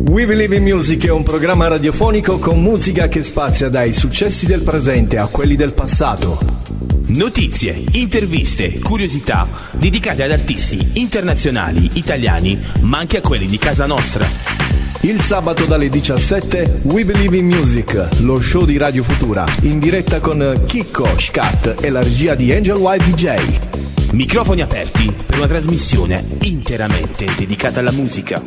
[0.00, 4.62] We Believe in Music è un programma radiofonico con musica che spazia dai successi del
[4.62, 6.38] presente a quelli del passato.
[7.08, 14.26] Notizie, interviste, curiosità dedicate ad artisti internazionali, italiani, ma anche a quelli di casa nostra.
[15.00, 20.20] Il sabato dalle 17 We Believe in Music, lo show di Radio Futura, in diretta
[20.20, 24.12] con Chicco, Scat e la regia di Angel White DJ.
[24.12, 28.40] Microfoni aperti per una trasmissione interamente dedicata alla musica.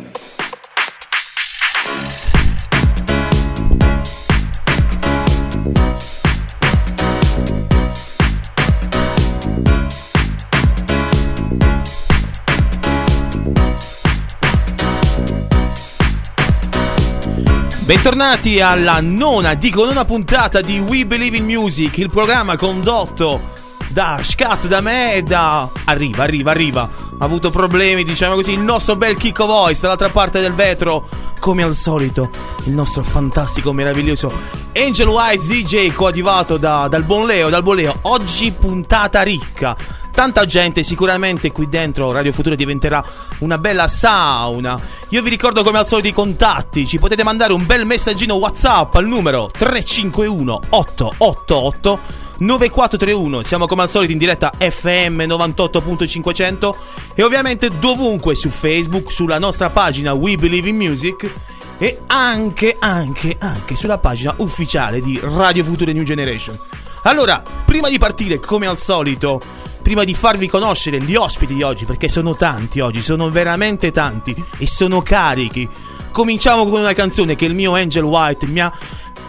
[17.92, 23.50] Bentornati alla nona, dico nona puntata di We Believe in Music, il programma condotto
[23.90, 25.68] da Scat, da me e da...
[25.84, 26.88] Arriva, arriva, arriva.
[27.18, 31.06] Ha avuto problemi, diciamo così, il nostro bel Chicco Voice dall'altra parte del vetro,
[31.38, 32.30] come al solito,
[32.64, 34.32] il nostro fantastico, meraviglioso
[34.74, 37.98] Angel White DJ coadiuvato da, dal buon Leo, dal buon Leo.
[38.02, 39.76] Oggi puntata ricca
[40.12, 43.04] tanta gente sicuramente qui dentro Radio Futura diventerà
[43.38, 44.78] una bella sauna.
[45.08, 48.94] Io vi ricordo come al solito i contatti, ci potete mandare un bel messaggino WhatsApp
[48.94, 53.42] al numero 351 888 9431.
[53.42, 56.74] Siamo come al solito in diretta FM 98.500
[57.14, 61.30] e ovviamente dovunque su Facebook, sulla nostra pagina We Believe in Music
[61.78, 66.58] e anche, anche, anche sulla pagina ufficiale di Radio Futura New Generation.
[67.04, 69.40] Allora, prima di partire, come al solito,
[69.82, 74.34] prima di farvi conoscere gli ospiti di oggi, perché sono tanti oggi, sono veramente tanti
[74.58, 75.68] e sono carichi.
[76.10, 78.72] Cominciamo con una canzone che il mio Angel White mi ha,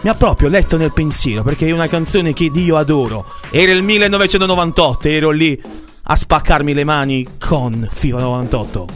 [0.00, 3.26] mi ha proprio letto nel pensiero, perché è una canzone che io adoro.
[3.50, 5.60] Era il 1998, ero lì
[6.06, 8.86] a spaccarmi le mani con FIFA 98.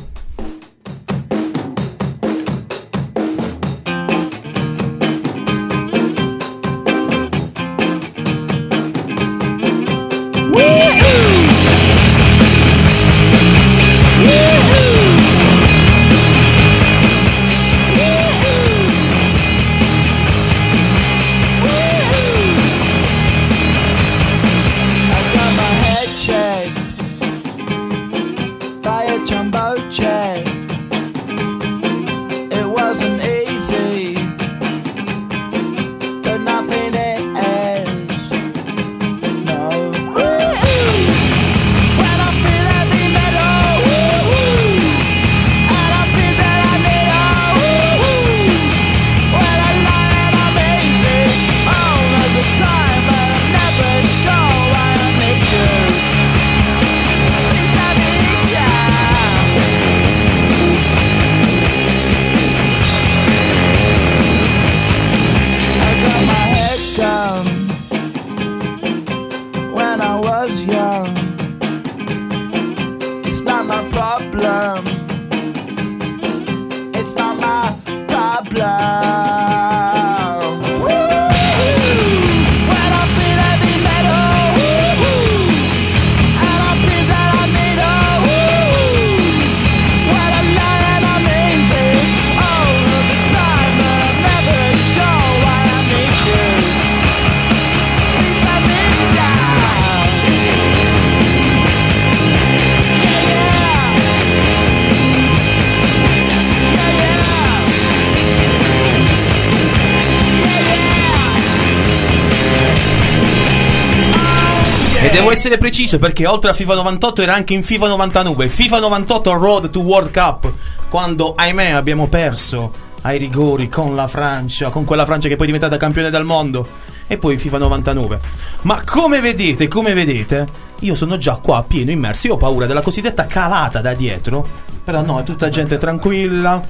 [115.48, 118.48] Essere preciso perché oltre a FIFA 98 era anche in FIFA 99.
[118.48, 120.53] FIFA 98 Road to World Cup.
[120.91, 122.70] Quando, ahimè, abbiamo perso
[123.03, 126.67] ai rigori con la Francia, con quella Francia che poi è diventata campione del mondo.
[127.07, 128.20] E poi FIFA 99.
[128.62, 130.47] Ma come vedete, come vedete,
[130.81, 132.26] io sono già qua pieno immerso.
[132.26, 134.47] Io ho paura della cosiddetta calata da dietro.
[134.85, 136.62] Però no, è tutta gente tranquilla.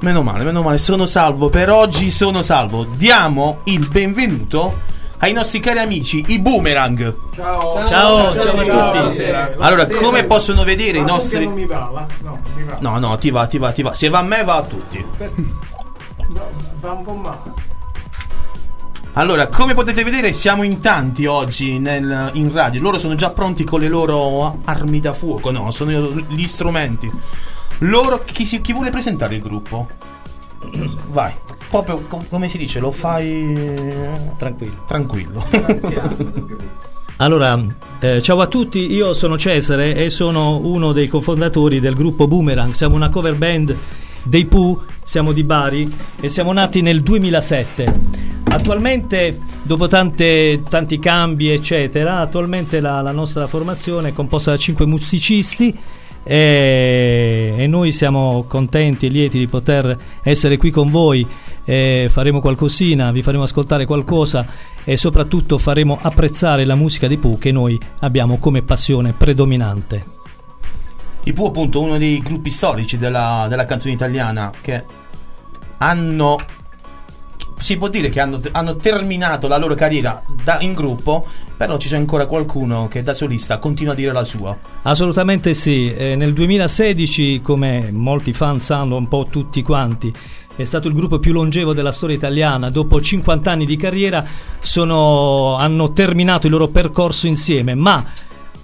[0.00, 1.48] Meno male, meno male, sono salvo.
[1.48, 2.84] Per oggi sono salvo.
[2.84, 7.16] Diamo il benvenuto ai nostri cari amici, i boomerang.
[7.34, 9.24] Ciao, ciao, ciao, ciao, ciao a tutti.
[9.58, 11.44] Allora, come possono vedere i nostri.
[11.44, 12.06] Non mi va, va?
[12.22, 12.76] No, mi va.
[12.80, 13.94] No, no, ti va, ti va, ti va.
[13.94, 15.04] Se va a me, va a tutti.
[16.28, 16.42] No,
[16.80, 17.76] va un po' male.
[19.14, 22.80] Allora, come potete vedere, siamo in tanti oggi nel, in radio.
[22.80, 25.50] Loro sono già pronti con le loro armi da fuoco.
[25.50, 25.90] No, sono
[26.28, 27.10] gli strumenti.
[27.78, 29.88] Loro, chi, si, chi vuole presentare il gruppo?
[31.10, 31.34] Vai
[31.68, 33.54] proprio come si dice, lo fai
[34.36, 34.84] tranquillo.
[34.86, 35.44] Tranquillo.
[37.20, 37.60] Allora,
[37.98, 42.70] eh, ciao a tutti, io sono Cesare e sono uno dei cofondatori del gruppo Boomerang.
[42.70, 43.76] Siamo una cover band
[44.22, 48.00] dei Pooh, siamo di Bari e siamo nati nel 2007.
[48.44, 54.86] Attualmente, dopo tante, tanti cambi, eccetera, attualmente la, la nostra formazione è composta da cinque
[54.86, 55.76] musicisti
[56.28, 61.26] e, e, noi siamo contenti e lieti di poter essere qui con voi.
[61.64, 64.46] Eh, faremo qualcosina, vi faremo ascoltare qualcosa
[64.84, 70.04] e soprattutto faremo apprezzare la musica di Pooh che noi abbiamo come passione predominante.
[71.24, 74.84] I Pooh appunto uno dei gruppi storici della, della canzone italiana che
[75.78, 76.36] hanno
[77.58, 81.26] si può dire che hanno, hanno terminato la loro carriera da, in gruppo,
[81.56, 84.56] però c'è ancora qualcuno che da solista continua a dire la sua.
[84.82, 90.12] Assolutamente sì, eh, nel 2016, come molti fan sanno, un po' tutti quanti,
[90.56, 92.70] è stato il gruppo più longevo della storia italiana.
[92.70, 94.24] Dopo 50 anni di carriera
[94.60, 98.04] sono, hanno terminato il loro percorso insieme, ma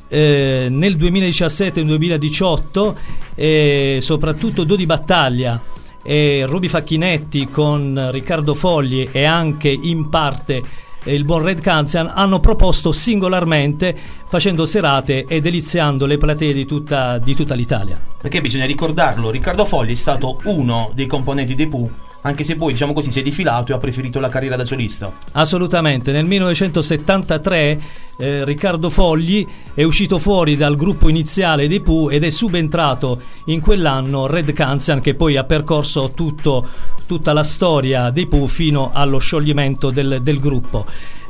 [0.08, 2.98] eh, nel 2017 e 2018,
[3.34, 5.60] eh, soprattutto Dodi Battaglia
[6.04, 10.62] e Ruby Facchinetti con Riccardo Fogli e anche in parte
[11.04, 13.94] il buon Red Kanzian hanno proposto singolarmente
[14.26, 17.98] facendo serate e deliziando le platee di tutta, di tutta l'Italia.
[18.20, 21.90] Perché bisogna ricordarlo, Riccardo Fogli è stato uno dei componenti dei Pooh
[22.26, 25.12] anche se poi diciamo così si è defilato e ha preferito la carriera da solista.
[25.32, 27.82] Assolutamente, nel 1973
[28.16, 33.60] eh, Riccardo Fogli è uscito fuori dal gruppo iniziale dei Pooh ed è subentrato in
[33.60, 36.66] quell'anno Red Kanzian che poi ha percorso tutto,
[37.06, 40.86] tutta la storia dei Pooh fino allo scioglimento del, del gruppo.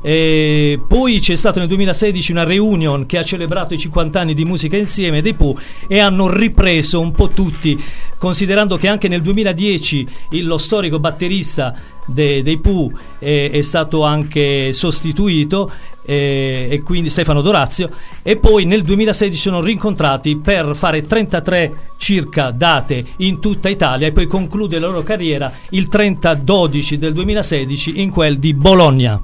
[0.06, 4.44] E poi c'è stata nel 2016 una reunion che ha celebrato i 50 anni di
[4.44, 5.58] musica insieme dei Pooh
[5.88, 7.82] e hanno ripreso un po' tutti,
[8.24, 11.74] considerando che anche nel 2010 il, lo storico batterista
[12.06, 15.70] de, dei Pooh è, è, stato anche sostituito
[16.02, 17.90] e, e, quindi Stefano Dorazio
[18.22, 24.12] e poi nel 2016 sono rincontrati per fare 33 circa date in tutta Italia e
[24.12, 29.20] poi conclude la loro carriera il 30-12 del 2016 in quel di Bologna.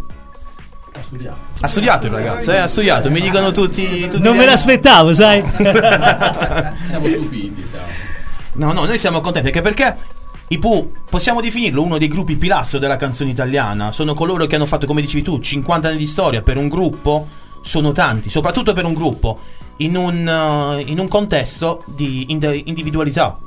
[0.93, 1.37] Ha studiato.
[1.63, 4.09] Ha studiato il ragazzo, eh, ha studiato, mi dicono tutti.
[4.11, 5.43] tutti non me l'aspettavo, sai?
[6.87, 8.09] siamo stupiti, siamo.
[8.61, 9.97] No, no, noi siamo contenti perché, perché
[10.49, 13.91] i Pooh, possiamo definirlo uno dei gruppi pilastro della canzone italiana.
[13.91, 17.27] Sono coloro che hanno fatto, come dicevi tu, 50 anni di storia per un gruppo.
[17.63, 19.39] Sono tanti, soprattutto per un gruppo,
[19.79, 23.39] in un, uh, in un contesto di individualità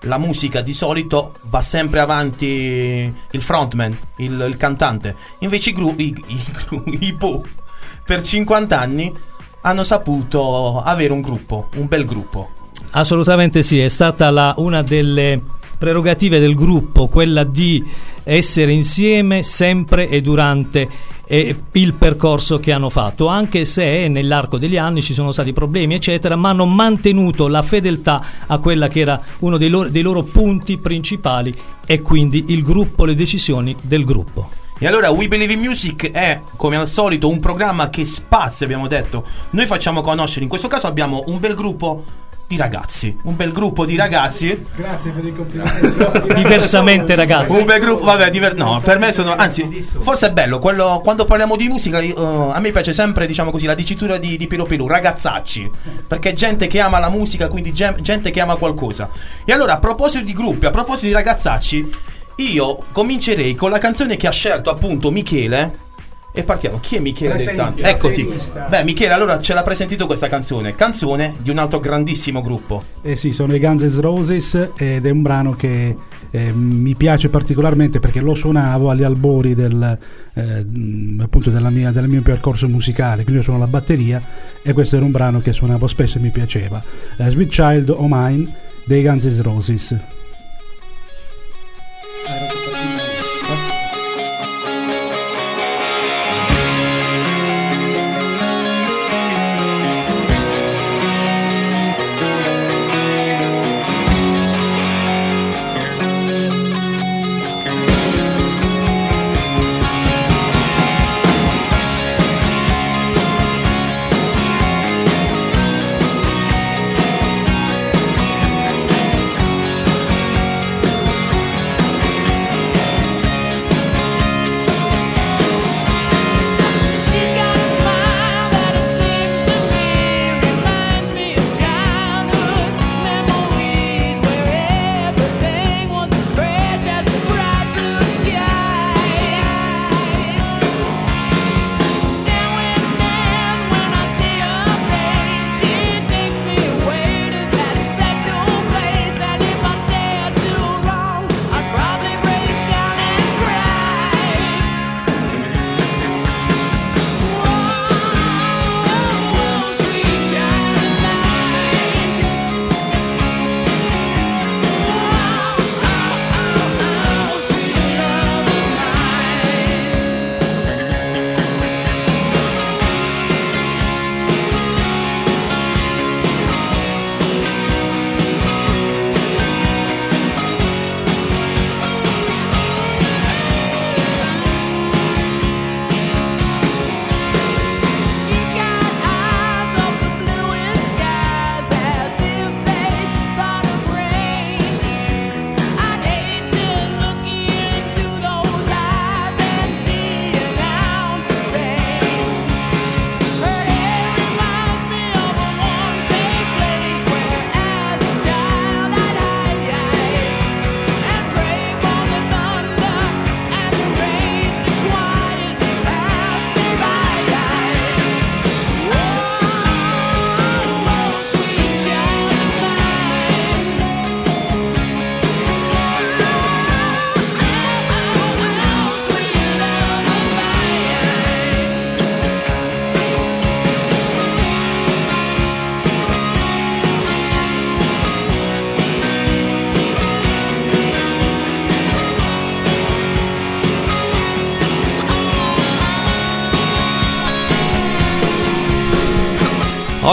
[0.00, 2.46] la musica di solito va sempre avanti
[3.30, 5.16] il frontman, il, il cantante.
[5.40, 6.44] Invece i, gru- i, i,
[7.06, 7.42] i Pooh
[8.04, 9.12] per 50 anni
[9.62, 12.50] hanno saputo avere un gruppo, un bel gruppo.
[12.90, 15.40] Assolutamente sì, è stata la, una delle
[15.76, 17.84] prerogative del gruppo, quella di
[18.22, 20.88] essere insieme sempre e durante
[21.26, 25.94] eh, il percorso che hanno fatto, anche se nell'arco degli anni ci sono stati problemi,
[25.94, 30.22] eccetera, ma hanno mantenuto la fedeltà a quella che era uno dei loro, dei loro
[30.22, 31.52] punti principali
[31.86, 34.48] e quindi il gruppo, le decisioni del gruppo.
[34.76, 38.88] E allora We Believe in Music è, come al solito, un programma che spazia, abbiamo
[38.88, 39.24] detto.
[39.50, 42.04] Noi facciamo conoscere, in questo caso abbiamo un bel gruppo
[42.46, 44.66] di ragazzi, un bel gruppo di ragazzi.
[44.74, 46.34] Grazie per il complimento.
[46.34, 47.58] Diversamente ragazzi.
[47.58, 51.24] Un bel gruppo, vabbè, diver- no, per me sono anzi, forse è bello quello quando
[51.24, 54.64] parliamo di musica uh, a me piace sempre, diciamo così, la dicitura di, di Pilo
[54.64, 55.70] Pilo, ragazzacci,
[56.06, 59.08] perché gente che ama la musica, quindi gente che ama qualcosa.
[59.44, 61.90] E allora, a proposito di gruppi, a proposito di ragazzacci,
[62.36, 65.82] io comincerei con la canzone che ha scelto appunto Michele
[66.36, 66.80] e partiamo.
[66.80, 67.82] Chi è Michele Dettante?
[67.82, 68.28] Eccoti.
[68.68, 70.74] Beh, Michele, allora ce l'ha presentito questa canzone.
[70.74, 72.82] Canzone di un altro grandissimo gruppo.
[73.02, 75.94] Eh sì, sono i Guns N' Roses ed è un brano che
[76.32, 79.96] eh, mi piace particolarmente perché lo suonavo agli albori del,
[80.34, 80.66] eh,
[81.20, 83.22] appunto della mia, del mio percorso musicale.
[83.22, 84.20] Quindi io suono la batteria
[84.60, 86.82] e questo era un brano che suonavo spesso e mi piaceva.
[87.16, 88.52] Eh, Sweet Child O' Mine
[88.86, 89.96] dei Guns N' Roses.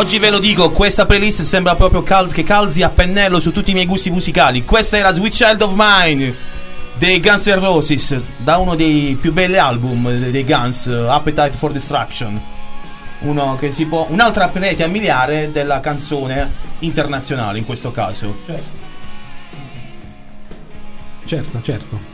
[0.01, 3.70] Oggi ve lo dico, questa playlist sembra proprio cal- che calzi a pennello su tutti
[3.70, 4.65] i miei gusti musicali.
[4.65, 6.36] Questa era Sweet Child of Mine
[6.98, 12.41] dei Guns N' Roses, da uno dei più belli album dei Guns, Appetite for Destruction.
[13.20, 14.08] Uno che si può.
[14.10, 18.38] Un'altra prete a miliare della canzone internazionale in questo caso.
[21.25, 22.11] Certo, certo.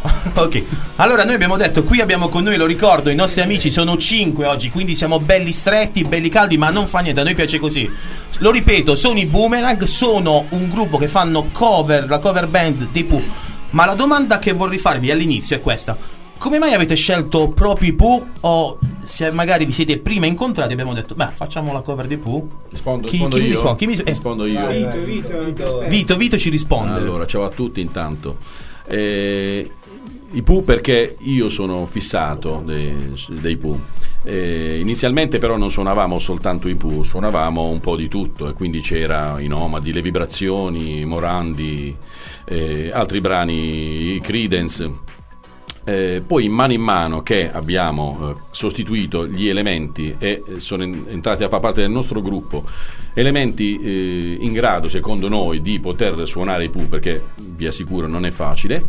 [0.34, 0.62] ok,
[0.96, 4.46] allora noi abbiamo detto, qui abbiamo con noi, lo ricordo, i nostri amici sono 5
[4.46, 7.90] oggi, quindi siamo belli stretti, belli caldi, ma non fa niente, a noi piace così.
[8.38, 13.04] Lo ripeto, sono i Boomerang, sono un gruppo che fanno cover, la cover band dei
[13.04, 13.22] Pooh.
[13.70, 15.96] Ma la domanda che vorrei farvi all'inizio è questa.
[16.38, 18.24] Come mai avete scelto proprio i Pooh?
[18.40, 22.16] O se magari vi siete prima incontrati e abbiamo detto, beh, facciamo la cover dei
[22.18, 22.46] Pooh?
[22.70, 23.54] Rispondo, Chi- rispondo chi mi io.
[23.54, 23.78] risponde?
[23.78, 24.02] Chi mi- eh.
[24.04, 24.66] rispondo io.
[24.68, 25.84] Vito, Vito, Vito.
[25.88, 26.94] Vito, Vito ci risponde.
[26.94, 28.36] Allora, ciao a tutti intanto.
[28.86, 29.68] Eh,
[30.30, 33.80] I Pooh perché io sono fissato dei, dei Pooh.
[34.24, 38.80] Eh, inizialmente però non suonavamo soltanto i Pooh, suonavamo un po' di tutto e quindi
[38.80, 41.96] c'era i Nomadi, le vibrazioni, Morandi,
[42.44, 45.06] eh, altri brani, i Creedence.
[45.84, 51.06] Eh, poi mano in mano che abbiamo eh, sostituito gli elementi e eh, sono en-
[51.08, 52.66] entrati a far parte del nostro gruppo
[53.18, 58.24] elementi eh, in grado secondo noi di poter suonare i Pooh perché vi assicuro non
[58.24, 58.84] è facile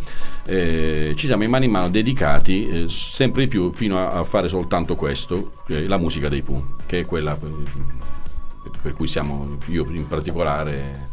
[0.46, 4.24] eh, ci siamo in mano in mano dedicati eh, sempre di più fino a, a
[4.24, 9.58] fare soltanto questo eh, la musica dei Pooh che è quella eh, per cui siamo
[9.66, 11.08] io in particolare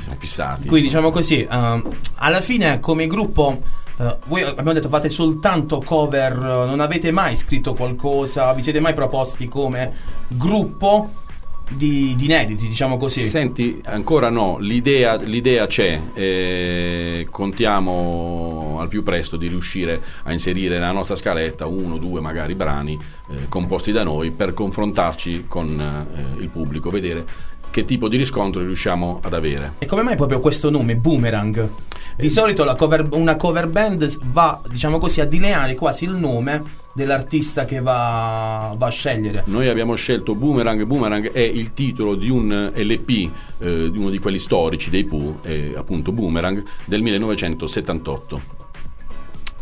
[0.00, 0.66] siamo fissati.
[0.66, 3.62] Quindi diciamo così, ehm, alla fine come gruppo,
[3.98, 8.80] eh, voi abbiamo detto fate soltanto cover, eh, non avete mai scritto qualcosa, vi siete
[8.80, 9.92] mai proposti come
[10.28, 11.28] gruppo
[11.70, 13.20] di, di inediti, diciamo così.
[13.20, 20.78] Senti, ancora no, l'idea, l'idea c'è, eh, contiamo al più presto di riuscire a inserire
[20.78, 22.98] nella nostra scaletta uno, due magari brani
[23.30, 27.24] eh, composti da noi per confrontarci con eh, il pubblico, vedere
[27.70, 29.74] che tipo di riscontro riusciamo ad avere.
[29.78, 31.68] E come mai proprio questo nome, Boomerang?
[32.16, 36.62] Di solito la cover- una cover band va, diciamo così, a delineare quasi il nome
[36.92, 39.44] dell'artista che va, va a scegliere.
[39.46, 44.18] Noi abbiamo scelto Boomerang, Boomerang è il titolo di un LP, eh, di uno di
[44.18, 48.58] quelli storici dei Pooh, eh, appunto Boomerang, del 1978.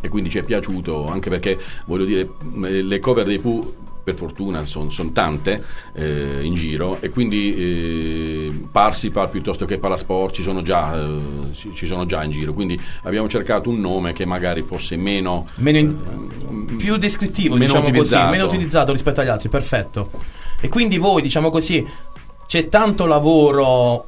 [0.01, 2.29] E quindi ci è piaciuto anche perché, voglio dire,
[2.83, 3.75] le cover dei Pooh
[4.09, 5.63] per fortuna sono tante
[5.93, 11.17] eh, in giro e quindi eh, Parsifal piuttosto che Palasport ci sono, già, eh,
[11.55, 15.47] ci, ci sono già in giro quindi abbiamo cercato un nome che magari fosse meno
[15.57, 18.23] Meno in- più descrittivo, meno diciamo utilizzato.
[18.25, 20.11] così, meno utilizzato rispetto agli altri, perfetto.
[20.61, 21.87] E quindi voi, diciamo così,
[22.47, 24.07] c'è tanto lavoro.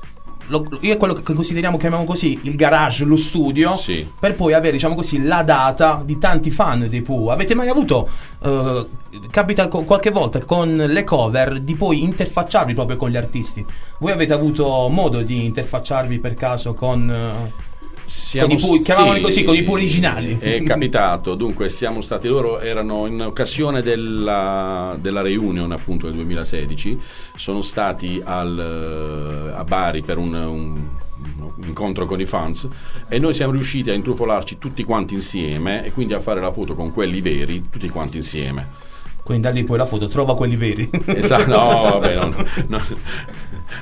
[0.48, 4.06] Lo- io è quello che consideriamo, chiamiamo così, il garage, lo studio, Sì.
[4.18, 7.28] per poi avere, diciamo così, la data di tanti fan dei Pooh.
[7.30, 8.08] Avete mai avuto,
[8.42, 8.86] eh,
[9.30, 13.64] capita co- qualche volta con le cover, di poi interfacciarvi proprio con gli artisti?
[13.98, 17.10] Voi avete avuto modo di interfacciarvi per caso con...
[17.10, 17.68] eh,
[18.10, 20.36] Siamo- Con i Pooh, chiamiamoli così, con i Pooh originali.
[20.38, 26.98] È capitato, dunque siamo stati loro, erano in occasione della, della reunion appunto del 2016,
[27.36, 30.88] sono stati al, a Bari per un, un-
[31.22, 32.66] un incontro con i fans
[33.08, 36.74] e noi siamo riusciti a intrufolarci tutti quanti insieme e quindi a fare la foto
[36.74, 38.88] con quelli veri, tutti quanti insieme.
[39.22, 40.88] Quindi da lì poi la foto trova quelli veri.
[41.04, 42.34] Esatto, no, vabbè, non,
[42.68, 42.82] non-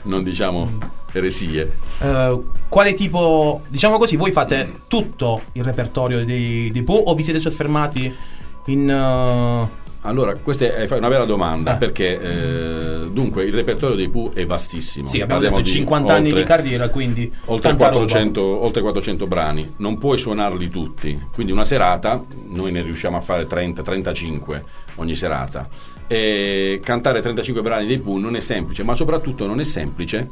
[0.05, 0.71] non diciamo
[1.13, 1.77] eresie.
[2.01, 7.23] Eh, quale tipo, diciamo così, voi fate tutto il repertorio dei, dei Pooh o vi
[7.25, 8.15] siete soffermati
[8.67, 8.89] in...
[8.91, 11.79] eh, Allora, questa è una bella domanda Eh.
[11.79, 15.09] perché eh, dunque il repertorio dei Pooh è vastissimo.
[15.09, 19.27] sì, abbiamo detto di 50 anni oltre- di carriera, quindi Oltre tanta 400, oltre 400
[19.27, 24.61] brani, non puoi suonarli tutti, quindi una serata noi ne riusciamo a fare 30-35
[24.97, 25.67] ogni serata.
[26.09, 30.31] E cantare 35 brani dei Pooh non è semplice, ma soprattutto non è semplice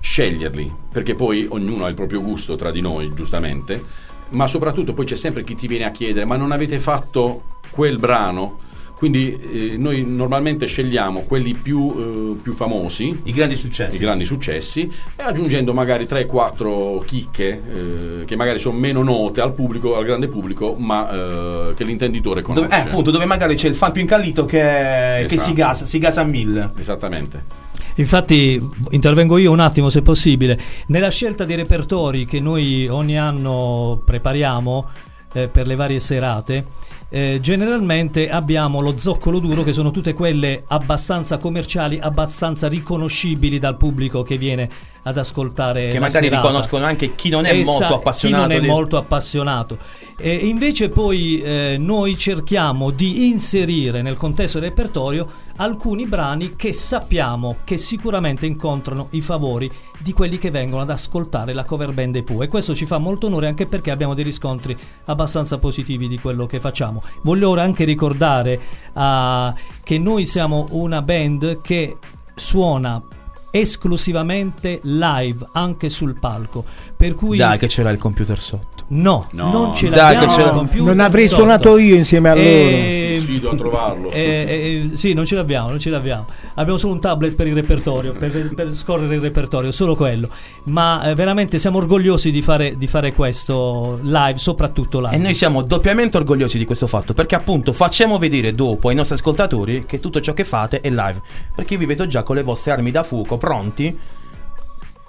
[0.00, 3.84] sceglierli, perché poi ognuno ha il proprio gusto tra di noi, giustamente,
[4.30, 7.96] ma soprattutto poi c'è sempre chi ti viene a chiedere ma non avete fatto quel
[7.96, 8.66] brano?
[8.98, 13.20] Quindi eh, noi normalmente scegliamo quelli più, eh, più famosi.
[13.22, 13.94] I grandi successi.
[13.94, 19.52] i grandi successi e aggiungendo magari 3-4 chicche eh, che magari sono meno note al
[19.54, 22.68] pubblico, al grande pubblico, ma eh, che l'intenditore conosce.
[22.68, 25.42] Dove, eh, appunto, dove magari c'è il fan più incallito che, che Esatto.
[25.42, 26.72] si gasa, si gasa a mille.
[26.76, 27.66] Esattamente.
[27.94, 30.58] Infatti intervengo io un attimo se possibile.
[30.86, 34.88] Nella scelta dei repertori che noi ogni anno prepariamo
[35.34, 36.64] eh, per le varie serate,
[37.10, 43.76] eh, generalmente abbiamo lo zoccolo duro che sono tutte quelle abbastanza commerciali, abbastanza riconoscibili dal
[43.76, 44.68] pubblico che viene
[45.02, 46.42] ad ascoltare Che magari serata.
[46.46, 49.78] riconoscono anche chi non è Esa- molto appassionato chi non è di- molto appassionato.
[50.18, 55.26] E invece poi eh, noi cerchiamo di inserire nel contesto del repertorio
[55.56, 61.52] alcuni brani che sappiamo che sicuramente incontrano i favori di quelli che vengono ad ascoltare
[61.52, 64.22] la cover band dei Pooh e questo ci fa molto onore anche perché abbiamo dei
[64.24, 64.76] riscontri
[65.06, 67.02] abbastanza positivi di quello che facciamo.
[67.22, 68.60] Voglio ora anche ricordare
[68.94, 69.52] ah,
[69.82, 71.96] che noi siamo una band che
[72.34, 73.02] suona
[73.50, 76.64] esclusivamente live anche sul palco
[76.98, 78.84] per cui Dai, che c'era il computer sotto.
[78.88, 79.52] No, No.
[79.52, 81.40] non ce Dai, l'abbiamo che ce il l'ha- computer Non avrei sotto.
[81.42, 82.46] suonato io insieme a loro.
[82.48, 84.10] Eh, Ti sfido a trovarlo.
[84.10, 86.26] eh, eh, sì, non ce l'abbiamo, non ce l'abbiamo.
[86.54, 90.28] Abbiamo solo un tablet per il repertorio, per, per scorrere il repertorio, solo quello.
[90.64, 95.14] Ma eh, veramente siamo orgogliosi di fare, di fare questo live, soprattutto live.
[95.14, 99.14] E noi siamo doppiamente orgogliosi di questo fatto perché appunto facciamo vedere dopo ai nostri
[99.14, 101.20] ascoltatori che tutto ciò che fate è live.
[101.54, 103.96] Perché io vi vedo già con le vostre armi da fuoco pronti.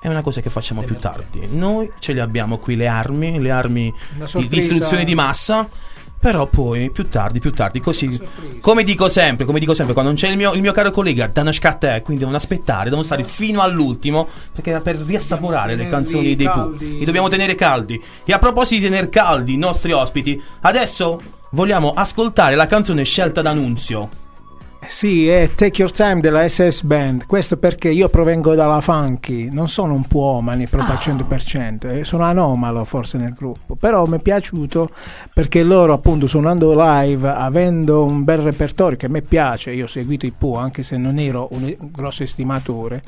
[0.01, 1.41] È una cosa che facciamo più tardi.
[1.57, 3.93] Noi ce le abbiamo qui le armi, le armi
[4.33, 5.67] di distruzione di massa.
[6.21, 8.19] Però poi più tardi, più tardi, così.
[8.59, 11.27] Come dico sempre, come dico sempre, quando non c'è il mio, il mio caro collega
[11.27, 16.49] Danashkat, eh, quindi devono aspettare, devono stare fino all'ultimo perché per riassaporare le canzoni dei
[16.49, 16.75] Pooh.
[16.77, 18.01] Li dobbiamo tenere caldi.
[18.25, 23.41] E a proposito di tenere caldi i nostri ospiti, adesso vogliamo ascoltare la canzone scelta
[23.41, 24.27] da Nunzio.
[24.89, 27.27] Sì, è Take Your Time della SS Band.
[27.27, 32.23] Questo perché io provengo dalla funky, non sono un puomani proprio al 100%, eh, sono
[32.23, 34.89] anomalo forse nel gruppo, però mi è piaciuto
[35.31, 39.87] perché loro appunto suonando live, avendo un bel repertorio che a me piace, io ho
[39.87, 43.03] seguito i Pooh anche se non ero un grosso estimatore,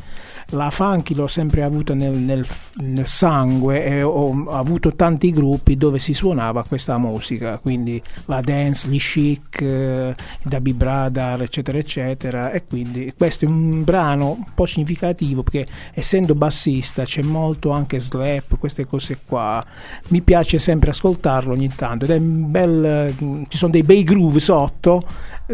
[0.52, 6.00] la funky l'ho sempre avuta nel, nel- nel sangue e ho avuto tanti gruppi dove
[6.00, 12.52] si suonava questa musica, quindi la dance, gli chic, eh, Dabi Bradar, eccetera, eccetera.
[12.52, 18.00] E quindi questo è un brano un po' significativo perché essendo bassista c'è molto anche
[18.00, 19.64] slap, queste cose qua.
[20.10, 23.16] Mi piace sempre ascoltarlo ogni tanto ed è un bel,
[23.48, 25.04] ci sono dei bei groove sotto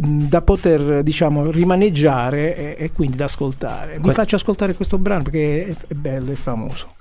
[0.01, 3.99] da poter diciamo rimaneggiare e, e quindi da ascoltare.
[3.99, 6.95] Vi faccio ascoltare questo brano perché è, è bello e famoso.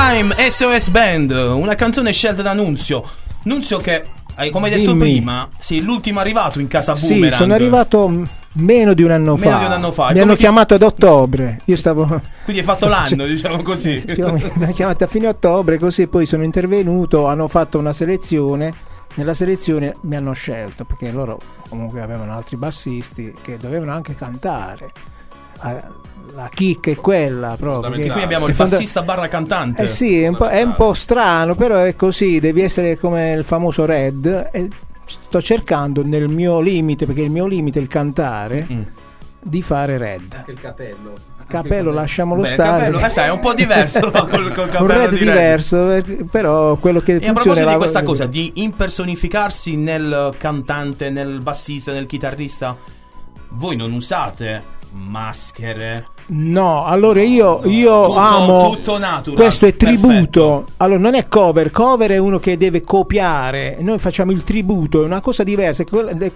[0.00, 3.04] Time, SOS Band, una canzone scelta da Nunzio.
[3.44, 4.02] Nunzio che
[4.36, 5.00] Eh, Come hai detto Dimmi.
[5.10, 7.34] prima, sei l'ultimo arrivato in casa Sì, Boomerang.
[7.42, 8.22] sono arrivato
[8.54, 9.58] meno di un anno Meno fa.
[9.58, 10.02] di un anno fa.
[10.04, 11.60] Mi Come hanno ti- chiamato ad ottobre.
[11.66, 12.06] Io stavo.
[12.44, 14.00] Quindi hai fatto l'anno, diciamo così.
[14.00, 17.26] Sì, sì, mi hanno chiamato a fine ottobre, così poi sono intervenuto.
[17.26, 18.72] Hanno fatto una selezione.
[19.16, 24.92] Nella selezione mi hanno scelto perché loro comunque avevano altri bassisti che dovevano anche cantare.
[25.58, 25.76] Ah,
[26.34, 27.90] La chicca è quella proprio.
[27.92, 29.82] Che- Qui abbiamo il è fonda- bassista barra cantante.
[29.82, 33.32] Eh sì, è un, po', è un po' strano, però è così, devi essere come
[33.32, 34.48] il famoso Red.
[34.52, 34.68] E
[35.06, 38.82] sto cercando nel mio limite, perché il mio limite è il cantare, Mm.
[39.42, 40.44] di fare Red.
[40.48, 41.28] il capello.
[41.48, 42.84] Capello lasciamolo Beh, stare.
[42.84, 45.18] capello, eh, sai, è un po' diverso no, col, col un capello Red di Red.
[45.26, 50.32] diverso, eh, però quello che E a proposito di la- questa cosa, di impersonificarsi nel
[50.38, 52.76] cantante, nel bassista, nel chitarrista,
[53.54, 54.62] voi non usate
[54.92, 56.06] maschere.
[56.32, 58.70] No, allora io, io Tutto- amo.
[58.70, 60.06] tutto natural, Questo è perfetto.
[60.06, 60.66] tributo.
[60.76, 61.72] Allora, non è cover.
[61.72, 63.78] Cover è uno che deve copiare.
[63.80, 65.84] Noi facciamo il tributo, è una cosa diversa.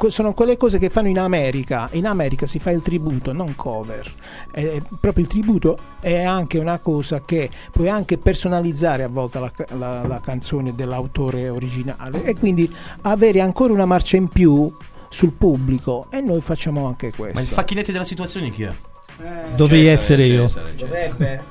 [0.09, 1.89] Sono quelle cose che fanno in America.
[1.93, 4.11] In America si fa il tributo, non cover.
[4.51, 9.53] È proprio il tributo è anche una cosa che puoi anche personalizzare a volte la,
[9.79, 12.69] la- la canzone dell'autore originale e quindi
[13.03, 14.73] avere ancora una marcia in più
[15.09, 16.07] sul pubblico.
[16.11, 17.35] E noi facciamo anche questo.
[17.37, 18.73] Ma il facchinetti della situazione chi è?
[19.17, 20.43] Dovevi Cesare, essere io.
[20.49, 21.45] Cesare, Cesare.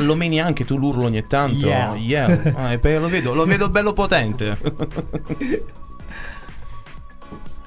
[0.00, 1.66] Lo meni anche tu l'urlo ogni tanto?
[1.66, 1.94] Yeah.
[1.94, 2.52] Yeah.
[2.54, 4.58] Ah, lo vedo, lo vedo bello potente.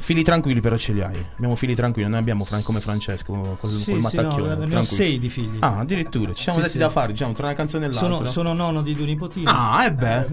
[0.02, 1.24] Fili tranquilli però ce li hai.
[1.36, 4.48] Abbiamo fili tranquilli, non abbiamo Fran- come Francesco col, Sì, col sì, no, mattacchione.
[4.48, 4.86] ne ho tranquilli.
[4.86, 5.58] sei di figli.
[5.60, 6.80] Ah, addirittura, ci siamo Sì, dati sì.
[6.80, 8.08] da fare, diciamo, tra una canzone e l'altra.
[8.16, 9.46] sono, sono nonno di due nipotini.
[9.48, 10.26] Ah, e beh.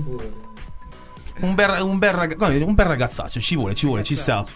[1.40, 4.46] Un bel, un, bel rag- un bel ragazzaccio, ci vuole, ci vuole, ci sta.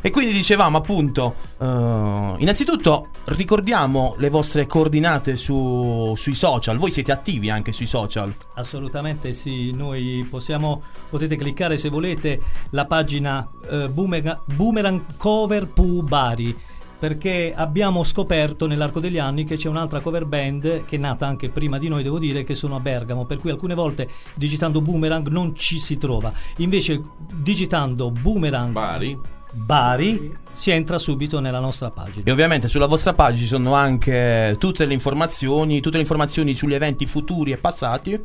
[0.00, 7.10] E quindi dicevamo appunto, eh, innanzitutto ricordiamo le vostre coordinate su- sui social, voi siete
[7.10, 8.32] attivi anche sui social.
[8.54, 16.02] Assolutamente sì, noi possiamo, potete cliccare se volete la pagina eh, Boomerang, Boomerang Cover Poo
[16.02, 16.56] Bari
[16.98, 21.48] perché abbiamo scoperto nell'arco degli anni che c'è un'altra cover band che è nata anche
[21.48, 25.28] prima di noi, devo dire, che sono a Bergamo, per cui alcune volte digitando Boomerang
[25.28, 26.32] non ci si trova.
[26.56, 27.00] Invece
[27.32, 29.36] digitando Boomerang Bari.
[29.52, 32.24] Bari si entra subito nella nostra pagina.
[32.24, 36.74] E ovviamente sulla vostra pagina ci sono anche tutte le informazioni, tutte le informazioni sugli
[36.74, 38.22] eventi futuri e passati.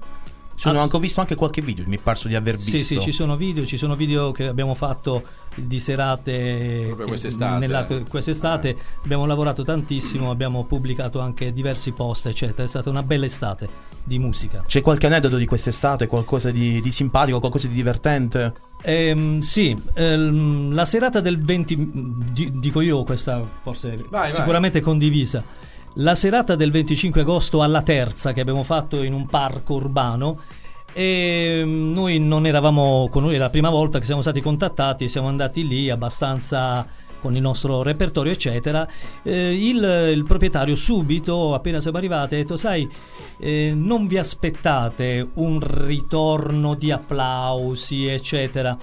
[0.64, 2.78] Sono Ass- anche, ho visto anche qualche video, mi è parso di aver visto.
[2.78, 5.24] Sì, sì, ci sono video, ci sono video che abbiamo fatto
[5.56, 7.60] di serate Proprio quest'estate.
[7.60, 8.76] nella- quest'estate.
[9.04, 12.64] Abbiamo lavorato tantissimo, abbiamo pubblicato anche diversi post, eccetera.
[12.64, 13.68] È stata una bella estate
[14.06, 14.64] di musica.
[14.66, 18.54] C'è qualche aneddoto di quest'estate, qualcosa di, di simpatico, qualcosa di divertente?
[18.84, 21.92] Ehm, sì, ehm, la serata del 20,
[22.32, 24.32] di- dico io questa forse vai.
[24.32, 25.44] sicuramente condivisa.
[25.98, 30.40] La serata del 25 agosto alla terza che abbiamo fatto in un parco urbano
[30.92, 35.08] e mm, noi non eravamo con noi, è la prima volta che siamo stati contattati,
[35.08, 36.88] siamo andati lì abbastanza
[37.20, 38.88] con il nostro repertorio eccetera.
[39.22, 42.90] Eh, il, il proprietario subito appena siamo arrivati ha detto sai
[43.38, 48.76] eh, non vi aspettate un ritorno di applausi eccetera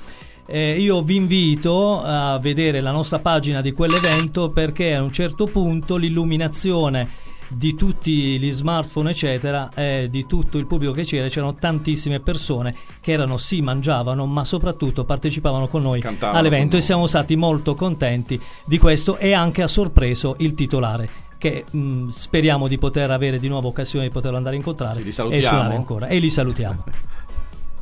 [0.51, 5.45] eh, io vi invito a vedere la nostra pagina di quell'evento perché a un certo
[5.45, 11.55] punto l'illuminazione di tutti gli smartphone eccetera e di tutto il pubblico che c'era c'erano
[11.55, 16.83] tantissime persone che erano sì mangiavano ma soprattutto partecipavano con noi Cantavano all'evento con e
[16.83, 21.09] siamo stati molto contenti di questo e anche ha sorpreso il titolare
[21.39, 25.11] che mh, speriamo di poter avere di nuovo occasione di poterlo andare a incontrare Sì,
[25.31, 26.85] e suonare ancora e li salutiamo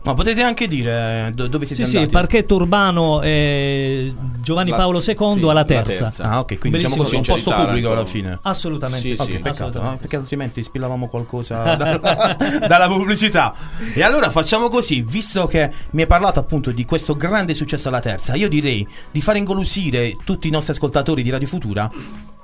[0.00, 2.14] Ma potete anche dire do- dove siete sì sì andati?
[2.14, 6.22] parchetto urbano eh, Giovanni La- Paolo II sì, alla la terza, terza.
[6.24, 8.38] Ah, ok, quindi diciamo così, un posto pubblico alla fine.
[8.42, 9.32] assolutamente Sì, sì.
[9.32, 9.96] peccato, assolutamente no?
[9.98, 13.54] perché altrimenti spillavamo qualcosa dalla, dalla pubblicità.
[13.92, 18.00] E allora facciamo così, visto che mi hai parlato appunto di questo grande successo alla
[18.00, 21.90] terza, io direi di far ingolosire tutti i nostri ascoltatori di Radio Futura.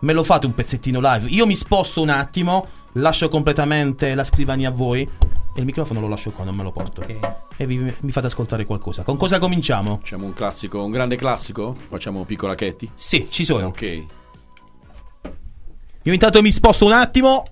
[0.00, 1.28] Me lo fate un pezzettino live.
[1.30, 5.08] Io mi sposto un attimo, lascio completamente la scrivania a voi.
[5.56, 7.02] E il microfono lo lascio qua, non me lo porto.
[7.02, 7.16] Ok.
[7.56, 9.02] E vi, mi fate ascoltare qualcosa.
[9.02, 9.98] Con cosa cominciamo?
[9.98, 11.74] Facciamo un classico, un grande classico?
[11.74, 12.90] Facciamo piccola Chetti?
[12.94, 13.68] Sì, ci sono.
[13.68, 14.04] Ok.
[16.02, 17.44] Io intanto mi sposto un attimo.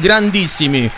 [0.00, 0.90] Grandissimi?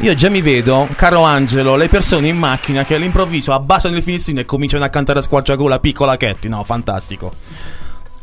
[0.00, 4.40] Io già mi vedo, caro Angelo, le persone in macchina che all'improvviso abbassano il finestrino
[4.40, 6.48] e cominciano a cantare a squarciagola piccola Chetti.
[6.48, 7.30] No, fantastico.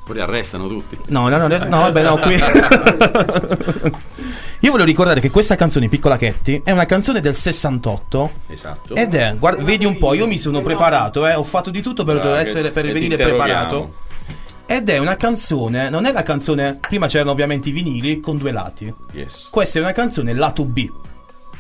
[0.04, 0.98] Poi arrestano tutti.
[1.08, 2.36] No, no, no, no, no, vabbè, no, qui.
[4.62, 8.32] Io voglio ricordare che questa canzone, Piccola Chetti, è una canzone del 68.
[8.48, 8.96] Esatto.
[8.96, 12.04] Ed è, guarda, vedi un po', io mi sono preparato, eh, ho fatto di tutto
[12.04, 13.94] per, Bravo, essere, per venire preparato.
[14.78, 18.52] Ed è una canzone, non è la canzone, prima c'erano ovviamente i vinili con due
[18.52, 18.94] lati.
[19.12, 19.48] Yes.
[19.50, 20.88] Questa è una canzone lato B.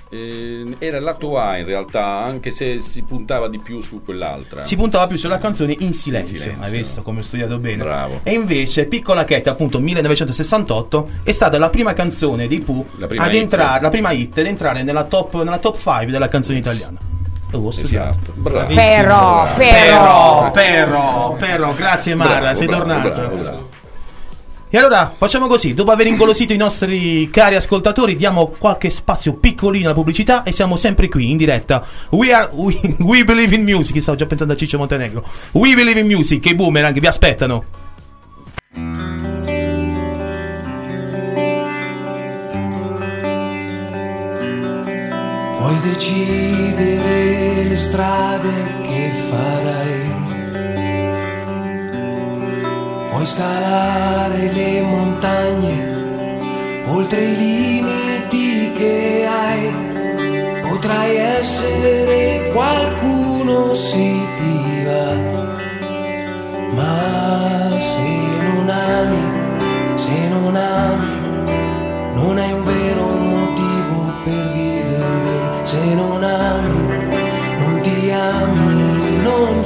[0.10, 4.63] Eh, era il lato A in realtà, anche se si puntava di più su quell'altra.
[4.63, 6.63] Si puntava più sulla canzone in silenzio, In silenzio.
[6.63, 7.82] hai visto come ho studiato bene?
[7.82, 8.19] Bravo.
[8.21, 13.41] E invece Piccola Cat, appunto 1968, è stata la prima canzone dei Pooh ad hit.
[13.41, 16.99] entrare, la prima hit ad entrare nella top, nella top 5 della canzone italiana.
[17.52, 18.10] Oh, ho studiato.
[18.10, 18.34] Esatto.
[18.36, 18.74] Bravo.
[18.74, 20.52] Però, però.
[20.52, 23.10] Però, però, grazie Mara, Bravo, sei bravo, tornato.
[23.12, 23.70] bravo, bravo.
[24.70, 29.86] E allora facciamo così, dopo aver ingolosito i nostri cari ascoltatori, diamo qualche spazio piccolino
[29.86, 31.82] alla pubblicità e siamo sempre qui in diretta.
[32.10, 35.24] We are we, we believe in music, stavo già pensando a Ciccio Montenegro.
[35.54, 37.64] We believe in music, e i boomerang vi aspettano.
[45.67, 48.53] Puoi decidere le strade
[48.84, 50.12] che farai.
[53.10, 59.75] Puoi scalare le montagne oltre i limiti che hai.
[60.62, 65.15] Potrai essere qualcuno se ti va.
[66.75, 68.10] Ma se
[68.53, 71.19] non ami, se non ami,
[72.13, 72.63] non hai un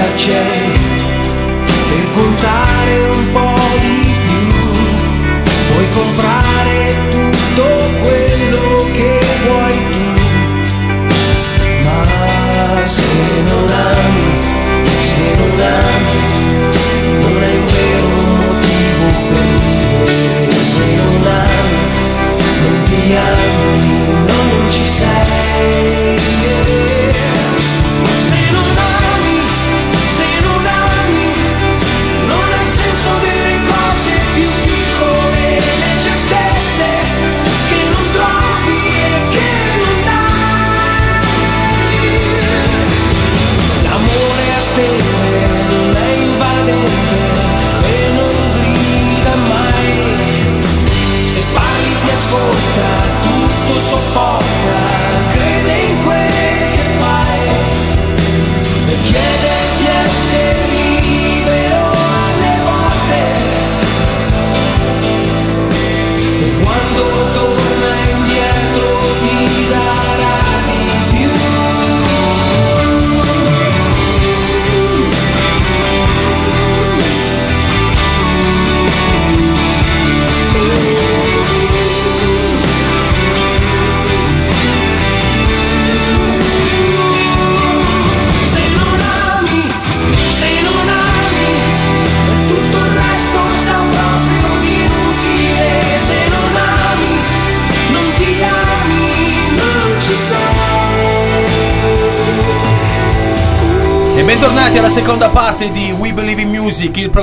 [0.00, 0.59] Tá touching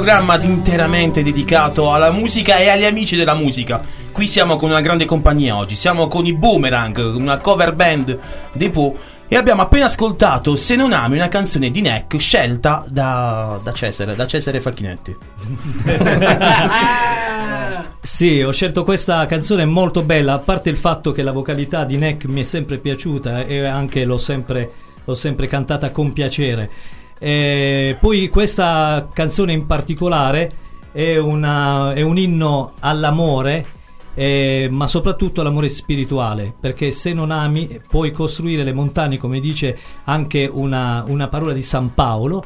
[0.07, 3.81] programma interamente dedicato alla musica e agli amici della musica.
[4.09, 8.17] Qui siamo con una grande compagnia oggi, siamo con i Boomerang, una cover band
[8.53, 13.59] dei Pooh e abbiamo appena ascoltato Se non ami una canzone di Neck scelta da,
[13.61, 15.15] da Cesare, da Cesare Facchinetti.
[17.99, 21.97] Sì, ho scelto questa canzone molto bella, a parte il fatto che la vocalità di
[21.97, 24.71] Neck mi è sempre piaciuta e anche l'ho sempre,
[25.03, 26.69] l'ho sempre cantata con piacere.
[27.19, 30.53] E poi questa canzone in particolare
[30.91, 33.65] è, una- è un inno all'amore,
[34.13, 39.77] eh, ma soprattutto all'amore spirituale, perché se non ami puoi costruire le montagne, come dice
[40.05, 42.43] anche una, una parola di San Paolo,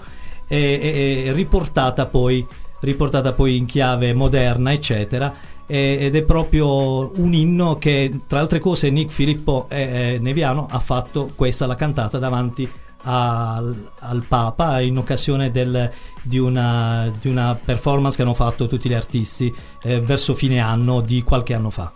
[0.47, 2.45] e- e- e riportata poi
[2.81, 5.31] riportata poi in chiave moderna, eccetera.
[5.67, 10.79] Ed è proprio un inno che, tra altre cose, Nick Filippo eh, eh, Neviano ha
[10.79, 12.69] fatto questa, la cantata davanti
[13.03, 15.89] al, al Papa in occasione del-
[16.21, 21.01] di, una, di una performance che hanno fatto tutti gli artisti eh, verso fine anno
[21.01, 21.91] di qualche anno fa.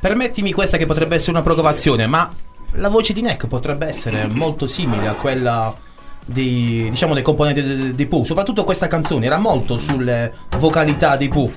[0.00, 2.32] Permettimi questa che potrebbe essere una provocazione, ma
[2.72, 5.74] la voce di Neck potrebbe essere molto simile a quella
[6.24, 8.24] dei, diciamo, dei componenti dei Pooh.
[8.24, 11.52] Soprattutto questa canzone era molto sulle vocalità dei Pooh.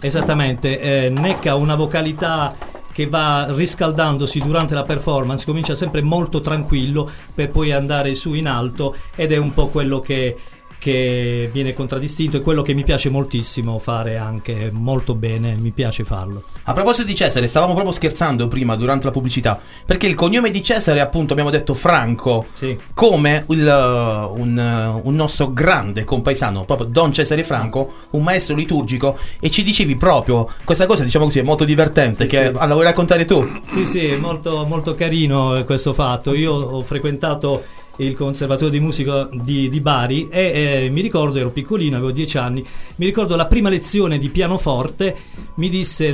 [0.00, 2.54] Esattamente, eh, Neck ha una vocalità
[2.98, 8.48] che va riscaldandosi durante la performance, comincia sempre molto tranquillo per poi andare su in
[8.48, 10.36] alto ed è un po' quello che,
[10.78, 16.04] che viene contraddistinto e quello che mi piace moltissimo fare anche molto bene, mi piace
[16.04, 16.44] farlo.
[16.64, 20.62] A proposito di Cesare, stavamo proprio scherzando prima durante la pubblicità, perché il cognome di
[20.62, 22.76] Cesare, appunto, abbiamo detto Franco, Sì.
[22.94, 28.54] come il, uh, un, uh, un nostro grande compaesano, proprio Don Cesare Franco, un maestro
[28.54, 32.52] liturgico, e ci dicevi proprio questa cosa, diciamo così, è molto divertente, Sì, che sì.
[32.54, 33.46] allora vuoi raccontare tu?
[33.64, 36.34] Sì, sì, è molto, molto carino questo fatto.
[36.34, 37.64] Io ho frequentato
[37.98, 42.38] il conservatorio di musica di, di Bari e eh, mi ricordo, ero piccolino, avevo dieci
[42.38, 42.64] anni,
[42.96, 45.16] mi ricordo la prima lezione di pianoforte,
[45.54, 46.08] mi disse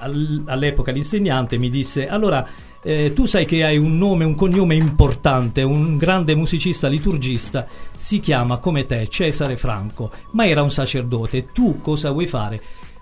[0.00, 2.46] all'epoca l'insegnante, mi disse allora
[2.84, 8.20] eh, tu sai che hai un nome, un cognome importante, un grande musicista liturgista, si
[8.20, 12.60] chiama come te Cesare Franco, ma era un sacerdote, tu cosa vuoi fare?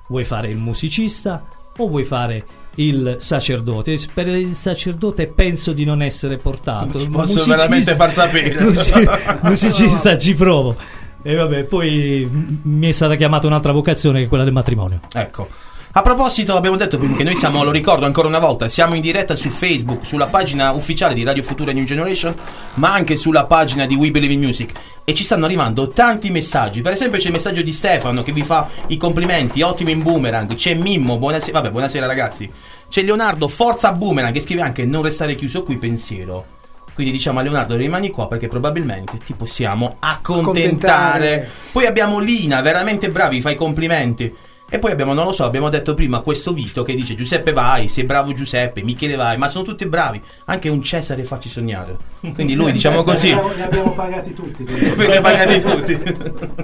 [0.08, 2.44] Vuoi fare il musicista o vuoi fare
[2.76, 3.98] il sacerdote?
[4.12, 6.98] Per il sacerdote penso di non essere portato.
[6.98, 8.60] Il posso musicista- veramente far sapere.
[8.64, 9.08] Musi-
[9.42, 10.76] musicista ci provo.
[11.22, 12.28] E vabbè, poi
[12.62, 15.00] mi è stata chiamata un'altra vocazione che è quella del matrimonio.
[15.12, 15.48] Ecco.
[15.92, 19.34] A proposito, abbiamo detto che noi siamo, lo ricordo ancora una volta, siamo in diretta
[19.34, 22.32] su Facebook, sulla pagina ufficiale di Radio Futura New Generation,
[22.74, 24.70] ma anche sulla pagina di We Believe in Music.
[25.02, 26.80] E ci stanno arrivando tanti messaggi.
[26.80, 30.54] Per esempio, c'è il messaggio di Stefano che vi fa i complimenti, ottimo in boomerang.
[30.54, 31.58] C'è Mimmo, buonasera.
[31.58, 32.48] Vabbè, buonasera ragazzi.
[32.88, 36.58] C'è Leonardo, forza boomerang, che scrive anche non restare chiuso qui, pensiero.
[36.94, 40.66] Quindi diciamo a Leonardo rimani qua perché probabilmente ti possiamo accontentare.
[40.66, 41.50] Accontentare.
[41.72, 44.32] Poi abbiamo Lina, veramente bravi, fai complimenti.
[44.72, 47.88] E poi abbiamo, non lo so, abbiamo detto prima questo Vito che dice Giuseppe vai,
[47.88, 50.22] sei bravo Giuseppe, Michele vai, ma sono tutti bravi.
[50.44, 51.96] Anche un Cesare facci sognare.
[52.34, 54.64] Quindi lui, diciamo così, Li abbiamo pagati tutti.
[54.64, 56.00] avete pagati tutti.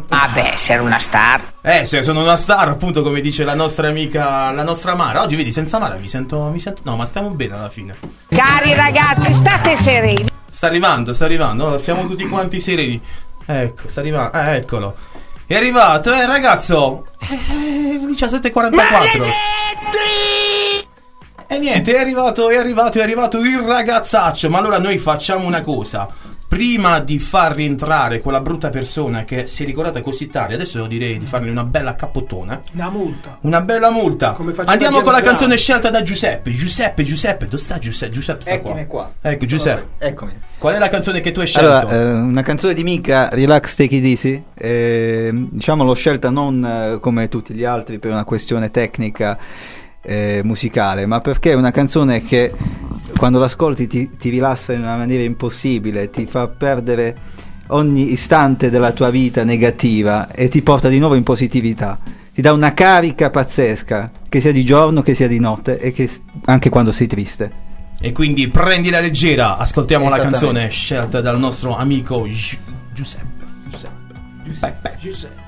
[0.07, 1.55] Vabbè, sei una star.
[1.61, 5.23] Eh, se sono una star, appunto, come dice la nostra amica, la nostra Mara.
[5.23, 6.83] Oggi vedi, senza Mara mi sento, mi sento.
[6.85, 7.97] No, ma stiamo bene alla fine.
[8.29, 10.29] Cari ragazzi, state sereni.
[10.49, 11.77] Sta arrivando, sta arrivando.
[11.77, 13.03] Siamo tutti quanti sereni.
[13.45, 14.39] Ecco, sta arrivando.
[14.39, 14.97] Eh, eccolo.
[15.49, 17.07] È arrivato, eh, ragazzo.
[17.21, 19.33] Eh, 17.44.
[21.47, 24.51] E niente, è arrivato, è arrivato, è arrivato il ragazzaccio.
[24.51, 26.09] Ma allora noi facciamo una cosa.
[26.49, 30.87] Prima di far rientrare quella brutta persona che si è ricordata così tardi, adesso io
[30.87, 32.61] direi di fargli una bella cappottona.
[32.73, 33.39] Una multa.
[33.41, 34.37] Una bella multa.
[34.65, 36.53] Andiamo con la canzone scelta da Giuseppe.
[36.53, 38.13] Giuseppe, Giuseppe, dove sta Giuseppe?
[38.13, 39.11] Giuseppe sta Eccomi qua.
[39.21, 39.31] qua.
[39.31, 40.05] Ecco, Giuseppe.
[40.07, 40.33] Eccomi.
[40.59, 41.69] Qual è la canzone che tu hai scelto?
[41.69, 46.65] Allora, eh, una canzone di Mika, Relax Take It Easy, eh, diciamo l'ho scelta non
[46.65, 49.37] eh, come tutti gli altri per una questione tecnica
[50.07, 52.53] eh, musicale, ma perché è una canzone che
[53.17, 57.17] quando l'ascolti ti, ti rilassa in una maniera impossibile, ti fa perdere
[57.69, 61.99] ogni istante della tua vita negativa e ti porta di nuovo in positività.
[62.33, 66.09] Ti dà una carica pazzesca, che sia di giorno, che sia di notte e che
[66.45, 67.65] anche quando sei triste.
[67.99, 69.57] E quindi prendila leggera.
[69.57, 72.59] Ascoltiamo la canzone scelta dal nostro amico Gi-
[72.93, 73.45] Giuseppe.
[73.71, 74.15] Giuseppe.
[74.45, 74.97] Giuseppe.
[74.99, 75.46] Giuseppe.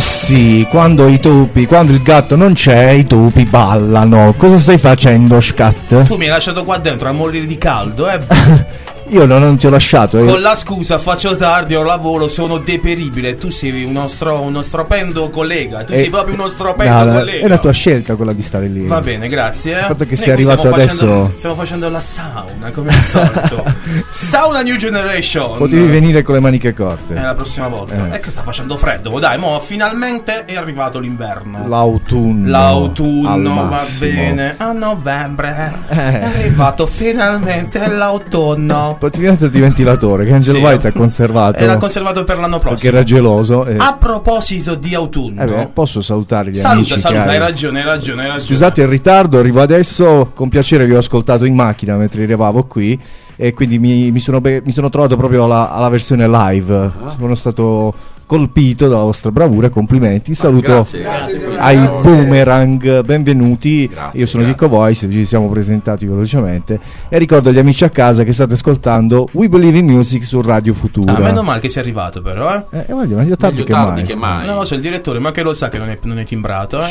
[0.00, 4.34] Sì, quando i topi, quando il gatto non c'è, i topi ballano.
[4.36, 6.04] Cosa stai facendo, Scat?
[6.04, 8.18] Tu mi hai lasciato qua dentro a morire di caldo, eh?
[9.10, 10.18] Io non, non ti ho lasciato.
[10.18, 10.24] eh.
[10.26, 13.36] Con la scusa faccio tardi, ho lavoro, sono deperibile.
[13.38, 15.84] Tu sei uno, stro- uno stropendo collega.
[15.84, 17.44] Tu Eh, sei proprio uno stropendo no, collega.
[17.44, 18.86] è la tua scelta quella di stare lì.
[18.86, 19.74] Va bene, grazie.
[19.76, 19.78] Eh.
[19.80, 23.02] Il fatto che sia qui arrivato stiamo adesso- facendo- stiamo facendo la sauna, come al
[23.02, 23.64] solito.
[24.08, 25.58] sauna New Generation.
[25.58, 27.14] Potevi venire con le maniche corte.
[27.14, 27.94] Eh, la prossima volta.
[28.08, 28.10] Eh.
[28.16, 29.18] È che sta facendo freddo.
[29.18, 31.66] Dai, mo finalmente è arrivato l'inverno.
[31.66, 32.48] L'autunno.
[32.48, 34.54] L'autunno va bene.
[34.56, 35.96] A novembre Eh.
[35.96, 38.96] è arrivato finalmente l'autunno.
[39.00, 40.60] Praticamente il ventilatore che Angel Sì.
[40.60, 41.56] White ha conservato.
[41.56, 42.92] Era conservato per l'anno perché prossimo.
[42.92, 43.64] era geloso.
[43.64, 47.80] e- A proposito di autunno, Eh beh, posso salutare gli saluta, amici saluta, hai ragione,
[47.80, 48.46] hai ragione, hai ragione.
[48.46, 50.32] Scusate il ritardo, arrivo adesso.
[50.34, 53.00] Con piacere vi ho ascoltato in macchina mentre arrivavo qui.
[53.36, 56.76] E quindi mi, mi sono, be- mi sono trovato proprio alla, alla versione live.
[56.76, 57.08] Ah.
[57.16, 57.94] Sono stato
[58.30, 59.70] colpito dalla vostra bravura.
[59.70, 60.34] Complimenti.
[60.34, 61.56] Saluto grazie, grazie.
[61.58, 63.02] ai Boomerang.
[63.02, 63.88] Benvenuti.
[63.88, 64.58] Grazie, Io sono grazie.
[64.60, 65.10] Chicco Voice.
[65.10, 66.78] Ci siamo presentati velocemente.
[67.08, 70.74] E ricordo agli amici a casa che state ascoltando We Believe in Music su Radio
[70.74, 71.16] Futura.
[71.16, 72.62] Ah, meno male che sei arrivato però, eh.
[72.70, 74.04] Eh, voglio, meglio tardi Meglio che tardi mai.
[74.04, 74.46] che mai.
[74.46, 76.80] Non lo so, il direttore, ma che lo sa che non è, non è timbrato,
[76.80, 76.86] eh?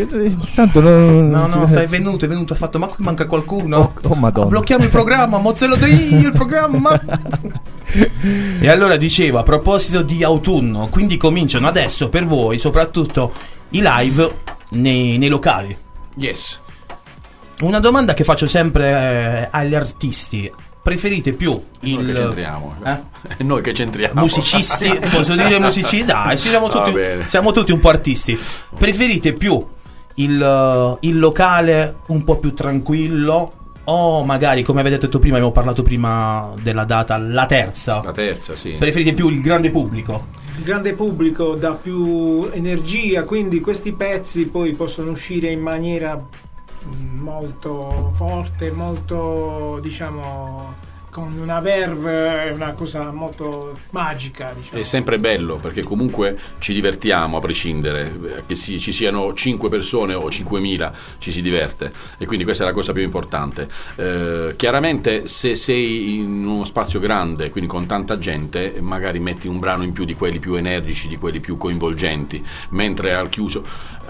[0.00, 1.28] Eh, Tanto non.
[1.28, 3.78] No, no, stai venuto, è venuto, ha fatto, ma qui manca qualcuno.
[3.78, 4.48] Oh, oh, madonna.
[4.48, 6.90] Blocchiamo il programma, mozzello di io il programma.
[8.60, 13.32] e allora dicevo, a proposito di autunno, quindi cominciano adesso per voi, soprattutto
[13.70, 14.38] i live
[14.70, 15.76] nei, nei locali.
[16.14, 16.60] Yes.
[17.60, 20.50] Una domanda che faccio sempre eh, agli artisti.
[20.82, 22.74] Preferite più Noi che il c'entriamo.
[22.84, 22.98] eh?
[23.36, 24.20] E noi che c'entriamo.
[24.20, 26.04] musicisti, posso dire musicisti?
[26.04, 27.28] Dai, siamo tutti, bene.
[27.28, 28.36] siamo tutti un po' artisti.
[28.76, 29.64] Preferite più
[30.22, 33.52] il, eh, il locale un po' più tranquillo
[33.84, 38.00] o magari, come avete detto prima, abbiamo parlato prima della data, la terza?
[38.02, 38.76] La terza, sì.
[38.78, 40.26] Preferite più il grande pubblico?
[40.56, 46.16] Il grande pubblico dà più energia, quindi questi pezzi poi possono uscire in maniera
[47.18, 54.80] molto forte, molto diciamo con una verve, una cosa molto magica, diciamo.
[54.80, 60.14] È sempre bello perché comunque ci divertiamo a prescindere, che si- ci siano 5 persone
[60.14, 63.68] o 5.000 ci si diverte e quindi questa è la cosa più importante.
[63.96, 69.58] Eh, chiaramente se sei in uno spazio grande, quindi con tanta gente, magari metti un
[69.58, 73.62] brano in più di quelli più energici, di quelli più coinvolgenti, mentre al chiuso,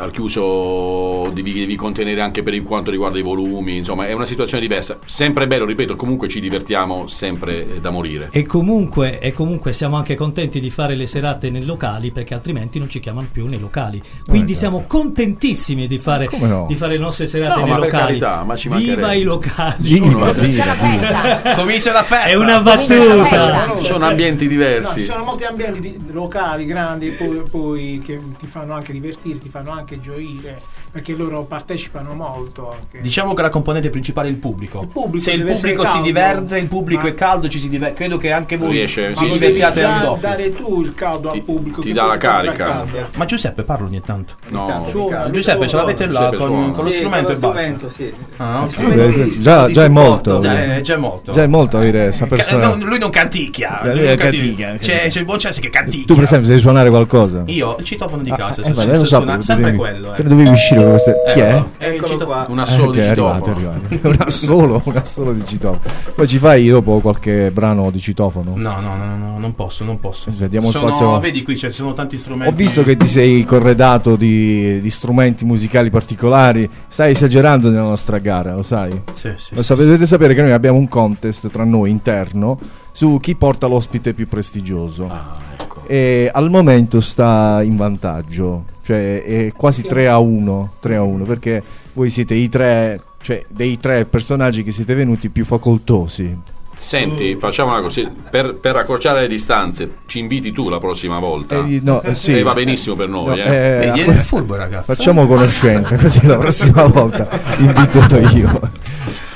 [0.03, 4.63] al chiuso devi, devi contenere anche per quanto riguarda i volumi, insomma è una situazione
[4.63, 4.99] diversa.
[5.05, 8.29] Sempre bello, ripeto, comunque ci divertiamo sempre eh, da morire.
[8.33, 12.79] E comunque, e comunque siamo anche contenti di fare le serate nei locali perché altrimenti
[12.79, 14.03] non ci chiamano più nei locali.
[14.27, 16.67] Quindi Eh, siamo contentissimi di fare, no?
[16.69, 18.07] di fare le nostre serate No, nei ma per locali.
[18.19, 19.77] carità, ma ci Viva i locali!
[20.01, 20.99] Viva, C'è la viva.
[20.99, 21.55] festa.
[21.57, 22.25] Comincia la festa!
[22.25, 23.81] È una battuta!
[23.83, 25.01] Sono ambienti No, diversi.
[25.01, 29.49] ci sono molti ambienti di- locali grandi poi, poi che ti fanno anche divertirti, ti
[29.49, 32.71] fanno anche gioire perché loro partecipano molto.
[32.71, 33.01] Anche.
[33.01, 34.83] Diciamo che la componente principale è il pubblico.
[34.83, 37.97] Il pubblico Se il pubblico si diverte, il pubblico Ma- è caldo, ci si diverte.
[37.97, 39.39] Credo che anche voi Riesce, Ma sì, vi sì.
[39.39, 40.21] divertiate al doppio.
[40.21, 41.81] dare tu il caldo Ti- al pubblico.
[41.81, 42.85] ti dà la carica.
[43.17, 44.35] Ma Giuseppe parla ogni tanto.
[44.49, 47.49] No, Suona, Giuseppe, ce l'avete là Giuseppe con, con lo Sì, strumento con e lo
[47.53, 48.13] strumento, sì.
[48.37, 48.71] Ah, ok.
[48.71, 50.39] Strumento di- Già, già è molto.
[50.41, 51.33] Già è, già è molto.
[51.33, 52.67] Già è molto avere questa persona.
[52.75, 53.81] no, lui non canticchia.
[53.83, 55.09] Eh, lui non canticchia, canticchia.
[55.09, 56.07] C'è, il buon Cessi che canticchia.
[56.07, 57.43] Tu, per esempio, sai suonare qualcosa?
[57.47, 58.63] Io, il citofono di casa.
[58.63, 60.13] Eh, sempre dovevi- quello.
[60.13, 60.23] Te Eh.
[60.25, 61.23] ne dovevi uscire con queste.
[61.27, 61.53] Eh, Chi è?
[61.53, 62.47] no, è qua.
[62.49, 63.73] un assolo Eh, di ok, è arrivato, citofono.
[63.73, 64.09] è arrivato.
[64.09, 65.81] Un assolo, un assolo di citofono.
[66.15, 68.53] Poi ci fai dopo qualche brano di citofono?
[68.57, 70.31] No, no, no, no, non posso, non posso.
[70.39, 72.53] Eh, diamo Sono- spazio- Vedi qui, ci sono tanti strumenti.
[72.53, 76.69] Ho visto che ti sei corredato di, di strumenti musicali particolari.
[76.89, 78.91] Stai esagerando nella nostra gara, lo sai?
[79.13, 79.67] Sì, sì, Lo sì.
[79.67, 82.59] sapete, dovete sapere che noi abbiamo un contest tra noi interno
[82.93, 85.09] su chi porta l'ospite più prestigioso.
[85.11, 85.83] Ah, ecco.
[85.87, 91.25] E al momento sta in vantaggio, cioè è quasi 3 a 1, 3 a 1
[91.25, 91.63] perché
[91.95, 96.37] voi siete i tre, cioè dei tre personaggi che siete venuti più facoltosi.
[96.75, 101.65] Senti, facciamola così, per, per accorciare le distanze, ci inviti tu la prossima volta.
[101.65, 102.37] Eh, no, eh, sì.
[102.37, 103.93] E va benissimo per noi, No, eh.
[103.95, 104.93] eh, è furbo, ragazzo.
[104.93, 107.29] Facciamo conoscenza così la prossima volta
[107.59, 108.01] invito
[108.35, 108.61] io.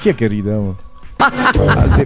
[0.01, 0.53] Chi è che ride?
[0.53, 0.75] oh?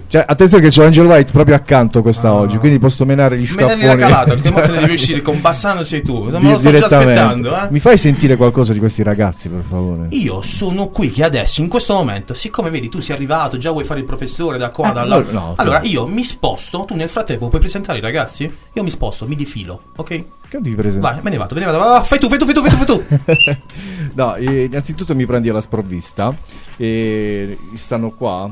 [0.07, 3.73] Cioè, attenzione che c'ho Angel White proprio accanto questa oggi, quindi posso menare gli Menare
[3.75, 3.85] scaffoni.
[3.85, 6.23] la calata, perché mo se ne devi uscire con Bassano sei tu.
[6.23, 7.19] Me Di- lo sto già direttamente.
[7.19, 7.67] aspettando, eh.
[7.71, 10.07] Mi fai sentire qualcosa di questi ragazzi, per favore?
[10.11, 13.83] Io sono qui che adesso, in questo momento, siccome vedi tu sei arrivato, già vuoi
[13.83, 15.17] fare il professore da qua, Eh, da là.
[15.17, 15.85] no, no, allora no.
[15.87, 18.49] io mi sposto, tu nel frattempo puoi presentare i ragazzi?
[18.73, 20.07] Io mi sposto, mi difilo, ok?
[20.47, 21.15] Che devi presentare?
[21.15, 21.77] Vai, me ne vado, me ne vado.
[21.79, 23.57] Va, fai tu, fai tu, fai tu, fai tu, fai tu.
[24.15, 26.33] no, eh, innanzitutto mi prendi alla sprovvista.
[26.77, 28.49] E stanno qua.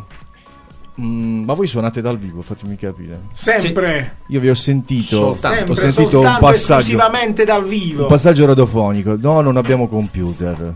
[0.99, 3.21] Mm, ma voi suonate dal vivo, fatemi capire.
[3.33, 4.17] Sempre.
[4.27, 8.01] Io vi ho sentito, Sempre, ho sentito un soltanto passaggio, esclusivamente dal vivo.
[8.03, 9.15] un passaggio radiofonico.
[9.19, 10.73] No, non abbiamo computer.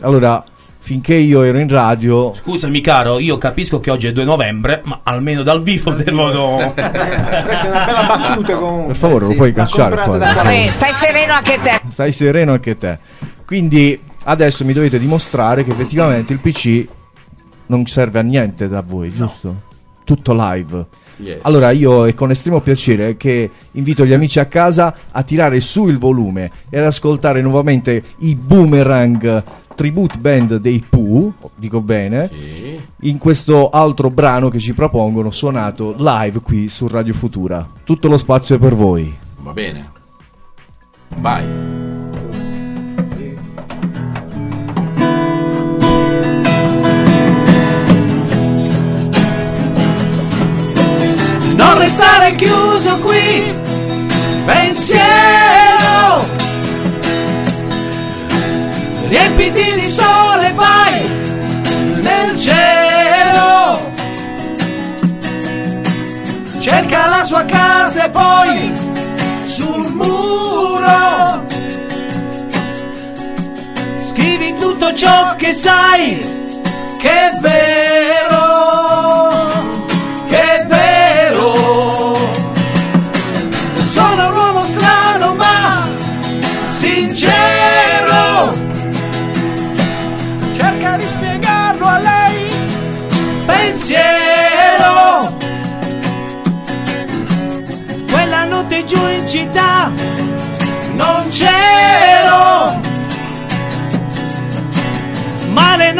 [0.00, 0.42] Allora,
[0.78, 5.00] finché io ero in radio, Scusami caro, io capisco che oggi è 2 novembre, ma
[5.02, 6.72] almeno dal vivo devono...
[6.74, 8.86] Questa è una bella battuta comunque.
[8.88, 10.66] per favore, lo puoi cacciare.
[10.66, 11.80] Eh, stai sereno anche te.
[11.90, 12.98] Stai sereno anche te.
[13.46, 16.86] Quindi adesso mi dovete dimostrare che effettivamente il PC
[17.70, 19.68] non serve a niente da voi, giusto?
[20.04, 20.86] Tutto live.
[21.16, 21.38] Yes.
[21.42, 25.86] Allora io è con estremo piacere che invito gli amici a casa a tirare su
[25.86, 29.42] il volume e ad ascoltare nuovamente i Boomerang
[29.74, 32.80] tribute band dei Pooh, dico bene, Sì.
[33.08, 37.66] in questo altro brano che ci propongono suonato live qui su Radio Futura.
[37.84, 39.14] Tutto lo spazio è per voi.
[39.42, 39.90] Va bene.
[41.16, 41.89] Vai.
[51.60, 53.52] Non restare chiuso qui,
[54.46, 56.26] pensiero.
[59.08, 61.06] Riempiti di sole, vai
[62.00, 63.92] nel cielo.
[66.60, 68.72] Cerca la sua casa e poi
[69.46, 71.44] sul muro.
[74.08, 76.18] Scrivi tutto ciò che sai,
[76.98, 78.09] che è vero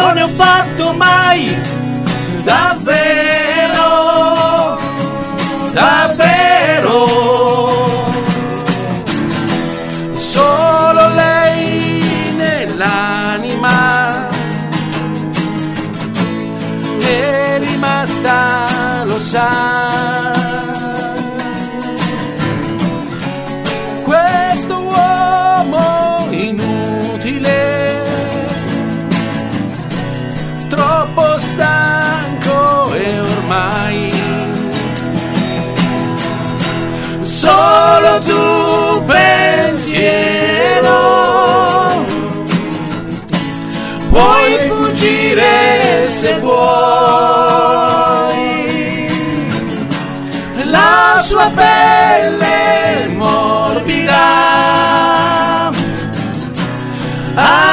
[0.01, 1.61] non ne ho fatto mai
[2.43, 3.85] davvero,
[5.73, 7.07] davvero.
[10.11, 14.29] Solo lei nell'anima
[17.03, 19.90] è rimasta, lo sa.
[33.51, 34.09] Ormai
[37.23, 40.99] solo tu pensiero.
[44.11, 46.59] Puoi fuggire se vuoi.
[50.65, 54.51] La sua pelle morbida.
[57.35, 57.70] accarezzerai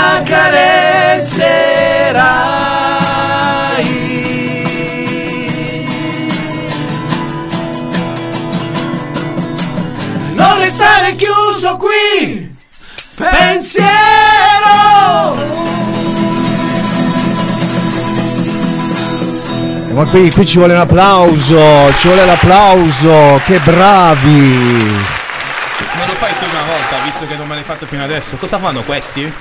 [19.97, 24.29] Ma qui, qui ci vuole un applauso, ci vuole l'applauso, che bravi!
[24.29, 28.35] Me lo fai tu una volta, visto che non me l'hai fatto fino adesso.
[28.35, 29.33] Cosa fanno questi?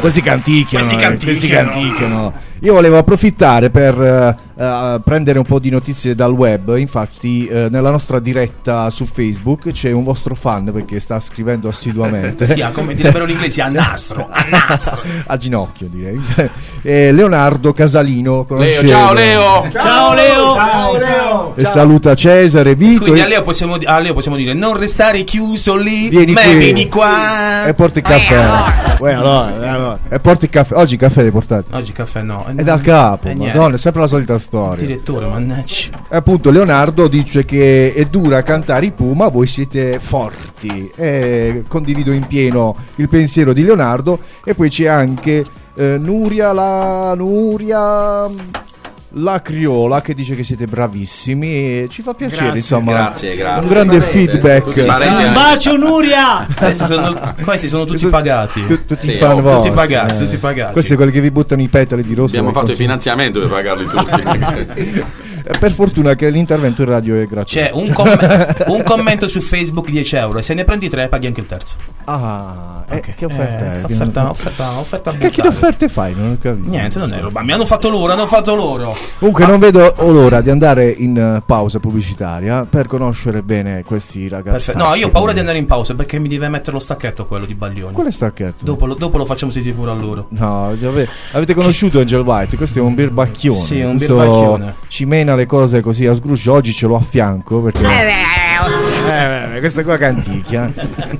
[0.00, 1.70] Questi canticchiano, Questi eh, questi canticchiano.
[1.70, 2.32] canticchiano.
[2.62, 6.76] Io volevo approfittare per eh, eh, prendere un po' di notizie dal web.
[6.76, 12.46] Infatti, eh, nella nostra diretta su Facebook c'è un vostro fan perché sta scrivendo assiduamente.
[12.52, 15.02] Sì, come direbbero gli inglesi, a nastro, a nastro.
[15.26, 16.20] a ginocchio, direi.
[16.84, 18.44] Eh, Leonardo Casalino.
[18.50, 19.68] Leo, ciao Leo.
[19.70, 20.54] Ciao Leo!
[20.56, 21.52] Ciao Leo.
[21.54, 23.02] E saluta Cesare, Vito.
[23.02, 26.40] Quindi e- a Leo, possiamo, a Leo possiamo dire non restare chiuso lì, Vieni ma
[26.40, 26.56] qui.
[26.56, 27.66] vieni qua.
[27.66, 28.96] E porti il caffè.
[28.98, 29.98] Uè, allora, eh, allora.
[30.08, 30.74] E porti il caffè.
[30.74, 31.76] Oggi il caffè l'hai portato.
[31.76, 32.46] Oggi caffè no.
[32.52, 33.56] È dal capo, Eh, niente.
[33.56, 34.84] madonna, è sempre la solita storia.
[34.84, 35.88] Direttore, mannaggia.
[36.10, 40.90] Appunto Leonardo dice che è dura cantare i Puma, voi siete forti.
[40.94, 44.18] E condivido in pieno il pensiero di Leonardo.
[44.44, 48.28] E poi c'è anche eh, Nuria, la Nuria.
[49.16, 52.92] La Criola che dice che siete bravissimi e ci fa piacere, Grazie, insomma.
[52.92, 53.60] grazie, grazie.
[53.62, 55.26] Un grande Parese, feedback.
[55.26, 56.46] Un bacio Nuria!
[56.56, 58.64] Questi sono, questi sono tutti pagati.
[58.64, 60.18] Tu- tutti Sì, fan tutti pagati, eh.
[60.24, 60.72] tutti pagati.
[60.72, 62.36] Questi quelli che vi buttano i petali di rosso.
[62.38, 65.04] Abbiamo fatto il finanziamento per pagarli tutti.
[65.44, 67.44] Eh, Per fortuna che l'intervento in radio è gratuito.
[67.44, 71.26] C'è un, comm- un commento su Facebook 10 euro e se ne prendi 3 paghi
[71.26, 71.74] anche il terzo.
[72.04, 73.14] Ah, eh, Ok.
[73.14, 73.84] che offerta Eh, è?
[73.84, 76.14] offerta, offerta, offerta Che, che offerte fai?
[76.14, 76.68] Non ho capito.
[76.68, 77.42] Niente, non è roba.
[77.42, 78.96] Mi hanno fatto loro, hanno fatto loro.
[79.18, 84.72] Comunque non vedo l'ora di andare in eh, pausa pubblicitaria per conoscere bene questi ragazzi.
[84.76, 87.46] No, io ho paura di andare in pausa perché mi deve mettere lo stacchetto quello
[87.46, 87.94] di Baglioni.
[87.94, 88.64] Quale stacchetto?
[88.64, 90.26] Dopo lo, dopo lo facciamo sentire pure a loro.
[90.30, 90.74] No,
[91.32, 92.56] avete conosciuto Angel White?
[92.56, 93.60] Questo è un birbacchione.
[93.64, 94.74] Sì, un birbacchione.
[94.88, 97.86] Ci mena appena le cose così a sgruscio, oggi ce l'ho a fianco perché...
[99.08, 100.72] Eh, questa qua canticchia.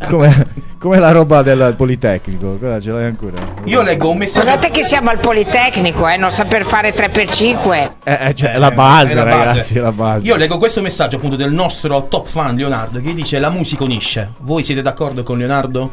[0.08, 0.46] Come,
[0.82, 3.38] come la roba del Politecnico, quella ce l'hai ancora?
[3.66, 4.46] Io leggo un messaggio.
[4.46, 7.90] Guardate che siamo al Politecnico, eh, non saper fare 3x5.
[8.02, 9.44] Eh, eh, cioè, è la base, È la base.
[9.44, 10.26] ragazzi, è la base.
[10.26, 14.32] Io leggo questo messaggio appunto del nostro top fan Leonardo che dice la musica unisce.
[14.40, 15.92] Voi siete d'accordo con Leonardo?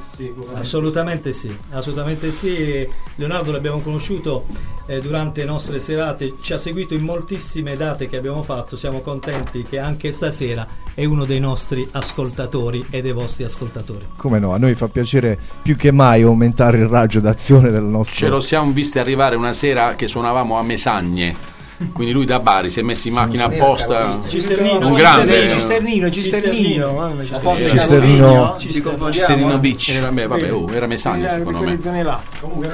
[0.55, 2.89] Assolutamente sì, assolutamente sì.
[3.13, 4.47] Leonardo l'abbiamo conosciuto
[4.87, 8.75] eh, durante le nostre serate, ci ha seguito in moltissime date che abbiamo fatto.
[8.75, 14.05] Siamo contenti che anche stasera è uno dei nostri ascoltatori e dei vostri ascoltatori.
[14.15, 18.15] Come no, a noi fa piacere più che mai aumentare il raggio d'azione del nostro...
[18.15, 21.57] Ce lo siamo visti arrivare una sera che suonavamo a Mesagne.
[21.93, 24.21] Quindi lui da Bari si è messo in macchina apposta.
[24.27, 25.47] Cisternino, un grande.
[25.47, 28.57] Cisternino, Cisternino, Cisternino.
[28.57, 29.11] Cisternino.
[29.11, 29.95] Cisternino Beach.
[29.95, 31.77] Era, beh, vabbè, oh, era Mesagne Era secondo me.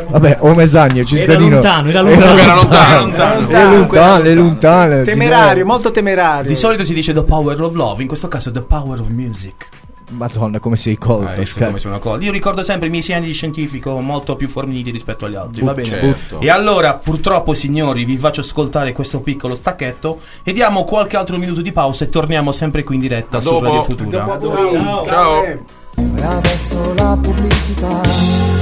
[0.09, 1.51] Vabbè, o Mesagne, Cisternino...
[1.51, 2.39] lontano, era lontano.
[2.39, 3.47] Era lontano, lontano.
[3.47, 5.03] Le lontane, le lontane.
[5.03, 6.49] Temerario, molto temerario.
[6.49, 9.69] Di solito si dice the power of love, in questo caso the power of music.
[10.11, 11.27] Madonna, come sei colto.
[11.27, 12.23] Ah, ecco come sono colto.
[12.23, 15.63] Io ricordo sempre i miei sei anni di scientifico molto più forniti rispetto agli altri.
[15.63, 15.87] Va bene.
[15.87, 16.39] Certo.
[16.39, 21.61] E allora, purtroppo, signori, vi faccio ascoltare questo piccolo stacchetto e diamo qualche altro minuto
[21.61, 23.65] di pausa e torniamo sempre qui in diretta A su dopo.
[23.65, 24.39] Radio Futura.
[24.39, 25.05] Ciao.
[25.07, 25.43] Ciao.
[25.43, 25.59] eh.
[25.97, 28.54] E adesso la pubblicità.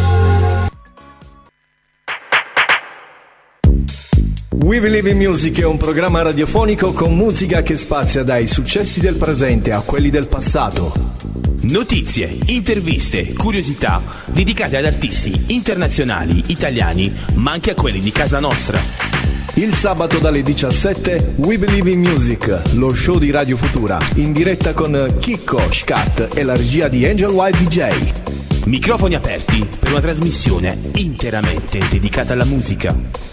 [4.56, 9.16] We Believe in Music è un programma radiofonico con musica che spazia dai successi del
[9.16, 11.16] presente a quelli del passato.
[11.62, 18.80] Notizie, interviste, curiosità dedicate ad artisti internazionali, italiani, ma anche a quelli di casa nostra.
[19.56, 24.74] Il sabato dalle 17 We Believe in Music, lo show di Radio Futura, in diretta
[24.74, 28.66] con Chicco, Scat e la regia di Angel Wild DJ.
[28.66, 33.32] Microfoni aperti per una trasmissione interamente dedicata alla musica.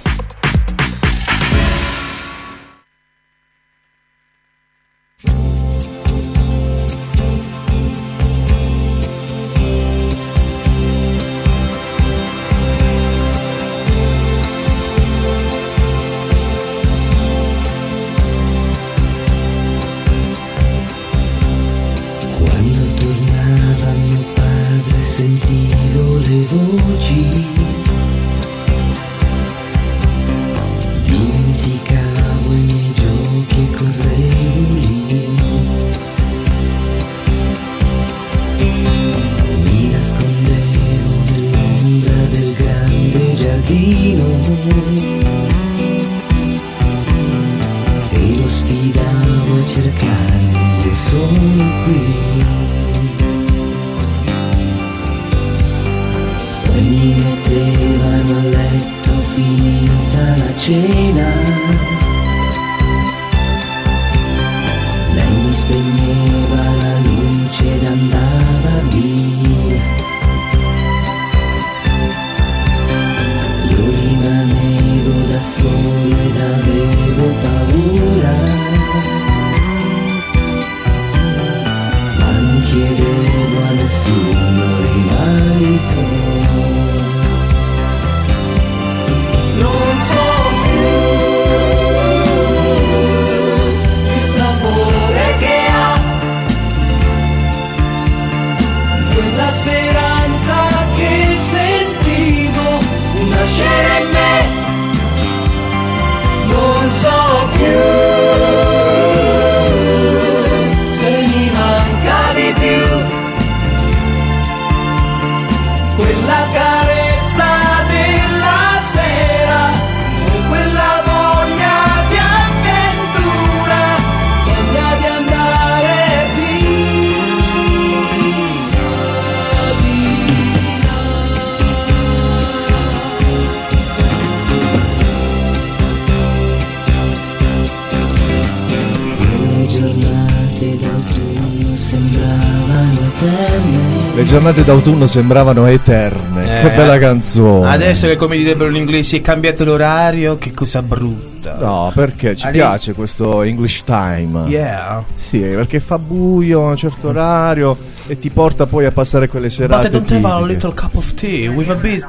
[144.20, 146.58] Le giornate d'autunno sembravano eterne.
[146.60, 147.70] Eh, che bella canzone.
[147.70, 151.54] Adesso che come direbbero gli inglesi è cambiato l'orario, che cosa brutta.
[151.58, 154.46] No, perché ci Ali- piace questo English time.
[154.46, 155.02] Yeah.
[155.14, 157.74] Sì, perché fa buio a un certo orario
[158.06, 159.86] e ti porta poi a passare quelle But serate.
[159.86, 160.52] I don't have a tipiche.
[160.52, 162.06] little cup of tea with a bit.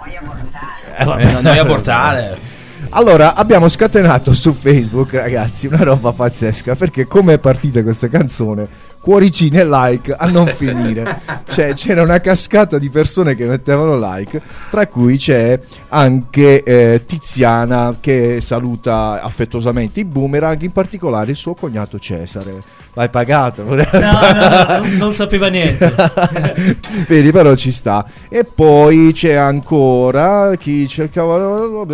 [0.97, 1.25] Eh, vabbè.
[1.37, 2.37] Eh, non portare.
[2.93, 8.67] Allora, abbiamo scatenato su Facebook, ragazzi, una roba pazzesca, perché come è partita questa canzone?
[9.01, 11.19] Cuoricini e like a non finire.
[11.49, 17.97] Cioè, c'era una cascata di persone che mettevano like, tra cui c'è anche eh, Tiziana
[17.99, 22.63] che saluta affettuosamente i boomerang, in particolare il suo cognato Cesare.
[22.93, 23.63] L'hai pagato?
[23.63, 25.93] No, no, no, non, non sapeva niente.
[27.07, 28.05] Vedi, però ci sta.
[28.27, 31.37] E poi c'è ancora chi cercava.
[31.37, 31.85] No,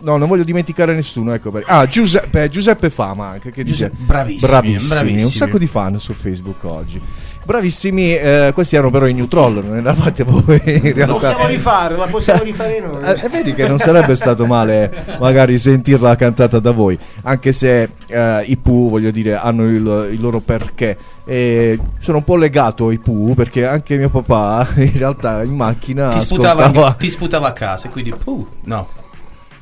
[0.00, 1.34] non voglio dimenticare nessuno.
[1.34, 1.70] Ecco perché.
[1.70, 3.50] Ah, Giuseppe, Giuseppe Fama anche.
[3.50, 4.88] Che dice, Giuseppe- bravissimi, bravissimi.
[4.88, 5.22] bravissimi.
[5.24, 7.02] Un sacco di fan su Facebook oggi.
[7.44, 11.12] Bravissimi, eh, questi erano però i New Troll, non eravate voi in La realtà.
[11.14, 13.02] possiamo rifare, la possiamo rifare noi.
[13.02, 18.44] Eh, vedi che non sarebbe stato male magari sentirla cantata da voi, anche se eh,
[18.46, 20.96] i Pooh, voglio dire, hanno il, il loro perché.
[21.24, 26.08] E sono un po' legato ai Pooh perché anche mio papà in realtà in macchina
[26.08, 26.92] Ti sputava, ascoltava...
[26.94, 28.88] ti sputava a casa quindi puh, no.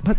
[0.02, 0.14] Ma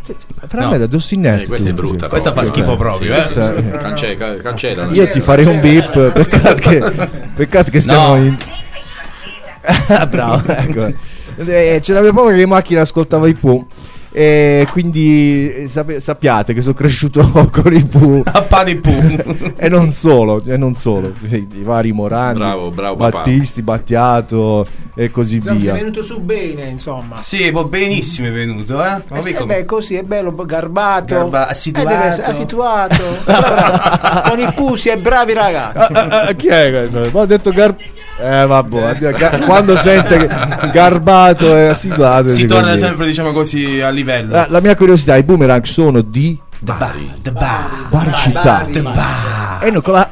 [0.47, 0.69] fra No.
[0.69, 2.07] me da Dossinetto Eh, questa è brutta.
[2.07, 2.77] Questa fa proprio, schifo eh.
[2.77, 3.21] proprio, Sì, eh.
[3.23, 4.91] questa- Questa- cance- ca- cancellala.
[4.91, 8.15] Io ti farei un beep, peccato che, peccato che stiamo No.
[8.23, 8.37] in...
[9.89, 10.93] Ah, Bravo, ecco.
[11.37, 13.65] Eh, c'era mio papà che in macchina ascoltava i Pooh.
[14.13, 18.23] E quindi eh, sape- sappiate che sono cresciuto con i Pooh.
[18.25, 19.53] A pa di puh.
[19.55, 23.17] e non solo, e non solo, i, vari Morandi, Bravo, bravo papà.
[23.19, 25.73] Battisti, Battiato e così Insomma, è via.
[25.73, 27.17] venuto su bene, insomma.
[27.17, 29.01] Sì, benissimo è venuto, eh.
[29.07, 31.87] Ma Eh, sì, come- beh, così è bello, garbato, Garba- Eh, assiduato.
[31.87, 32.95] deve essere assituato.
[34.27, 35.93] Con i pusi e bravi ragazzi.
[35.93, 37.09] Ah, ah, ah, chi è questo?
[37.13, 37.75] Ma ho detto Gar...
[38.21, 40.29] Eh vabbè, quando sente che
[40.71, 42.85] garbato e assituato Si torna niente.
[42.85, 44.31] sempre, diciamo così, a livello.
[44.33, 48.67] La, la mia curiosità, i boomerang sono di The bar, the bar, Bari città.
[48.71, 49.59] the bar.
[49.63, 50.11] E noi con la,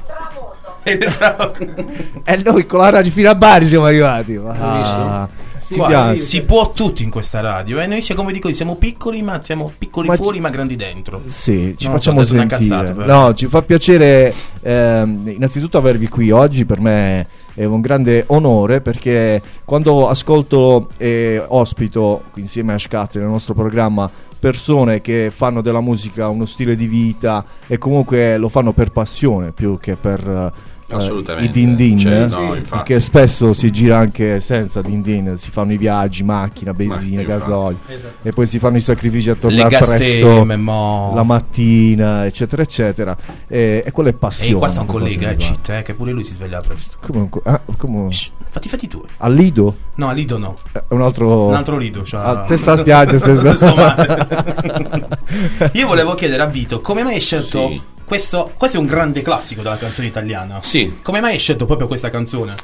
[2.23, 4.39] e noi con la radio fino a Bari siamo arrivati.
[4.43, 5.29] Ah,
[5.71, 9.21] Qua si, si può tutti in questa radio, e noi siamo, come dico, siamo piccoli,
[9.21, 11.21] ma siamo piccoli Ma fuori, ci- ma grandi dentro.
[11.25, 12.47] Sì, ci No, facciamo sentire.
[12.47, 14.33] cazzata, no, ci fa piacere
[14.63, 17.27] ehm, innanzitutto avervi qui oggi, per me
[17.59, 24.09] è un grande onore perché quando ascolto e ospito insieme a Scatti nel nostro programma
[24.39, 29.51] persone che fanno della musica uno stile di vita e comunque lo fanno per passione
[29.51, 30.53] più che per
[30.89, 31.49] eh, Assolutamente.
[31.49, 35.51] i din din Cioè, eh, no, perché spesso si gira anche senza din din si
[35.51, 37.79] fanno i viaggi, macchina, benzina, gasolio
[38.21, 41.11] e poi si fanno i sacrifici a tornare presto mo.
[41.13, 43.17] la mattina, eccetera, eccetera.
[43.47, 44.55] E, e quella è passione.
[44.55, 46.97] E qua sta un collega, mi eh, cheat, eh, che pure lui si sveglia presto.
[46.99, 49.03] Come un co- ah, come Shh, fatti fatti tu.
[49.17, 49.75] a Lido?
[49.95, 50.57] No, a Lido no.
[50.71, 52.03] Eh, Un altro, Un altro Lido.
[52.03, 52.19] Cioè...
[52.19, 53.17] A testa a spiaggia.
[55.73, 57.81] Io volevo chiedere a Vito, come mai hai scelto Sì.
[58.09, 58.51] Questo?
[58.57, 60.59] Questo è un grande classico della canzone italiana.
[60.63, 60.97] Sì.
[61.01, 62.55] Come mai hai scelto proprio questa canzone?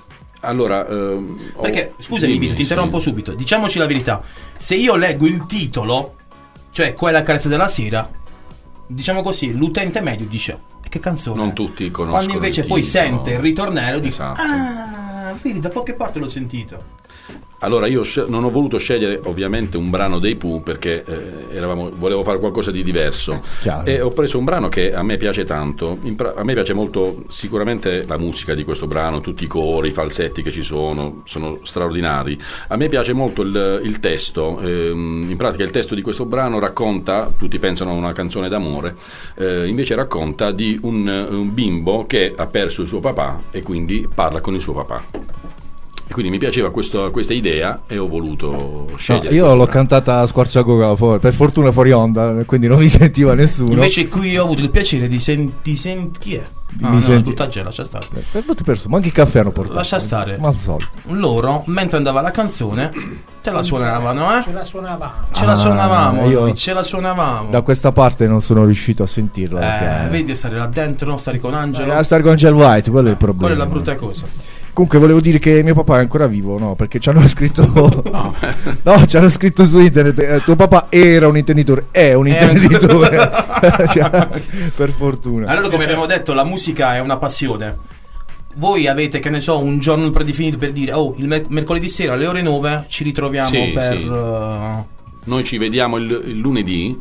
[0.42, 3.34] Allora, ehm, ho- Perché, scusami dimmi, Vito, ti interrompo subito.
[3.34, 4.22] Diciamoci la verità.
[4.58, 6.16] Se io leggo il titolo,
[6.72, 8.10] cioè quella carezza della sera,
[8.88, 11.38] diciamo così, l'utente medio dice "E che canzone?
[11.38, 12.24] Non tutti conoscono.
[12.24, 13.06] Quando invece il poi titolo.
[13.06, 14.42] sente il ritornello dice Esatto.
[14.42, 16.95] "Ah, vedi, da qualche parte l'ho sentito".
[17.66, 22.24] Allora, io non ho voluto scegliere ovviamente un brano dei Pooh perché eh, eravamo- volevo
[22.24, 23.42] fare qualcosa di diverso.
[23.62, 23.88] Chiaro.
[23.88, 25.98] E ho preso un brano che a me piace tanto.
[26.16, 29.92] Pra- a me piace molto sicuramente la musica di questo brano, tutti i cori, i
[29.92, 32.40] falsetti che ci sono, sono straordinari.
[32.68, 34.60] A me piace molto il, il testo.
[34.60, 38.96] ehm, in pratica il testo di questo brano racconta, tutti pensano a una canzone d'amore,
[39.38, 44.08] eh, invece racconta di un, un bimbo che ha perso il suo papà e quindi
[44.14, 45.55] parla con il suo papà.
[46.08, 49.26] E quindi mi piaceva questo- questa idea e ho voluto No, scegliere.
[49.34, 49.72] io questo l'ho brano.
[49.72, 53.72] cantata a squarciagola fuori, per fortuna fuori onda, quindi non mi sentiva nessuno.
[53.74, 56.44] Invece qui ho avuto il piacere di senti senti chi è?
[56.82, 58.06] Ah, Mi no, senti- tutta gela, lascia stare.
[58.32, 59.78] Per molti persone, ma anche il caffè hanno portato.
[59.78, 60.38] Lascia stare.
[60.38, 60.88] Ma al solito.
[61.08, 62.92] Loro, mentre andava la canzone,
[63.42, 64.44] te la suonavano, eh?
[64.44, 65.14] Ce la suonavamo.
[65.32, 67.50] Ce la Ah, suonavamo, io- ce la suonavamo.
[67.50, 69.60] Da questa parte non sono riuscito a sentirla.
[69.60, 71.94] Eh, perché- vedi stare là dentro, stare con Angelo.
[71.94, 73.48] Eh, a stare con Angel White, quello è il problema.
[73.48, 74.26] Quella è la brutta cosa.
[74.76, 76.76] Comunque volevo dire che mio papà è ancora vivo, no?
[76.76, 77.64] Perché ci hanno scritto
[78.84, 83.32] No, ci hanno scritto su internet eh, tuo papà era un intenditore, è un intenditore.
[83.88, 84.28] Cioè,
[84.76, 85.48] per fortuna.
[85.48, 87.78] Allora, come abbiamo detto, la musica è una passione.
[88.58, 92.14] Voi avete, che ne so, un giorno predefinito per dire, oh, il mer- mercoledì sera
[92.14, 93.98] alle ore 9 ci ritroviamo Sì, per...
[93.98, 94.04] sì.
[94.06, 94.84] eh,
[95.24, 97.00] Noi ci vediamo il, il lunedì.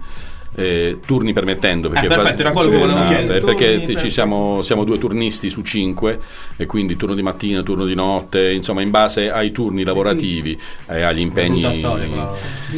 [0.56, 3.40] Eh, turni permettendo perché, Eh, perfetto, era quello che volevo Esatto, chiedere.
[3.40, 6.20] perché Turni ci siamo, siamo due turnisti su cinque
[6.56, 11.02] e quindi turno di mattina, turno di notte insomma in base ai turni lavorativi e
[11.02, 12.32] agli impegni storia,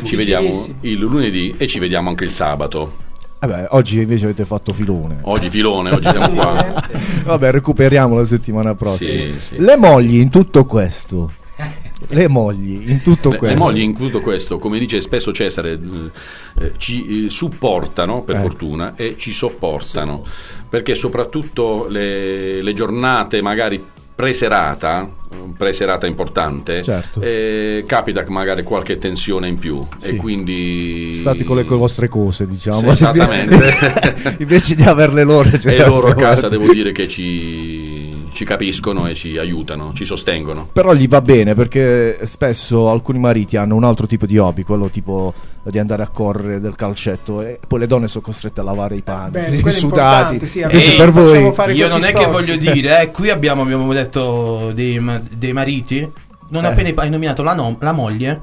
[0.05, 3.05] ci vediamo il lunedì e ci vediamo anche il sabato
[3.39, 5.19] Vabbè, oggi invece avete fatto filone.
[5.23, 6.83] oggi filone, oggi siamo qua
[7.25, 9.11] Vabbè, recuperiamo la settimana prossima.
[9.33, 9.57] Sì, sì.
[9.59, 11.31] Le mogli in tutto questo.
[12.09, 13.59] Le mogli, in tutto Le, le questo.
[13.59, 18.41] mogli in tutto questo, come dice spesso Cesare, eh, eh, ci eh, supportano per Eh.
[18.41, 20.23] fortuna e ci sopportano,
[20.69, 23.83] perché soprattutto le, le giornate magari
[24.15, 25.07] preserata,
[25.57, 27.21] preserata importante, Certo.
[27.21, 30.09] eh, capita che magari qualche tensione in più Sì.
[30.13, 31.13] e quindi...
[31.13, 32.79] Stati con le vostre cose, diciamo.
[32.81, 34.37] Sì, esattamente.
[34.41, 35.51] Invece di averle loro.
[35.51, 36.59] e certe loro a casa volte.
[36.59, 37.96] devo dire che ci,
[38.37, 40.69] ci capiscono e ci aiutano, ci sostengono.
[40.73, 44.89] Però gli va bene perché spesso alcuni mariti hanno un altro tipo di hobby, quello
[44.91, 45.33] tipo
[45.65, 49.03] di andare a correre del calcetto e poi le donne sono costrette a lavare i
[49.03, 49.31] panni
[49.61, 50.47] Beh, sudati.
[50.47, 51.41] sì, Ehi, per voi
[51.75, 52.31] Io non è che sforzi.
[52.31, 55.03] voglio dire, eh, qui abbiamo, abbiamo detto dei,
[55.35, 56.09] dei mariti.
[56.49, 56.69] Non Eh.
[56.69, 58.43] appena hai nominato la, nom- la moglie.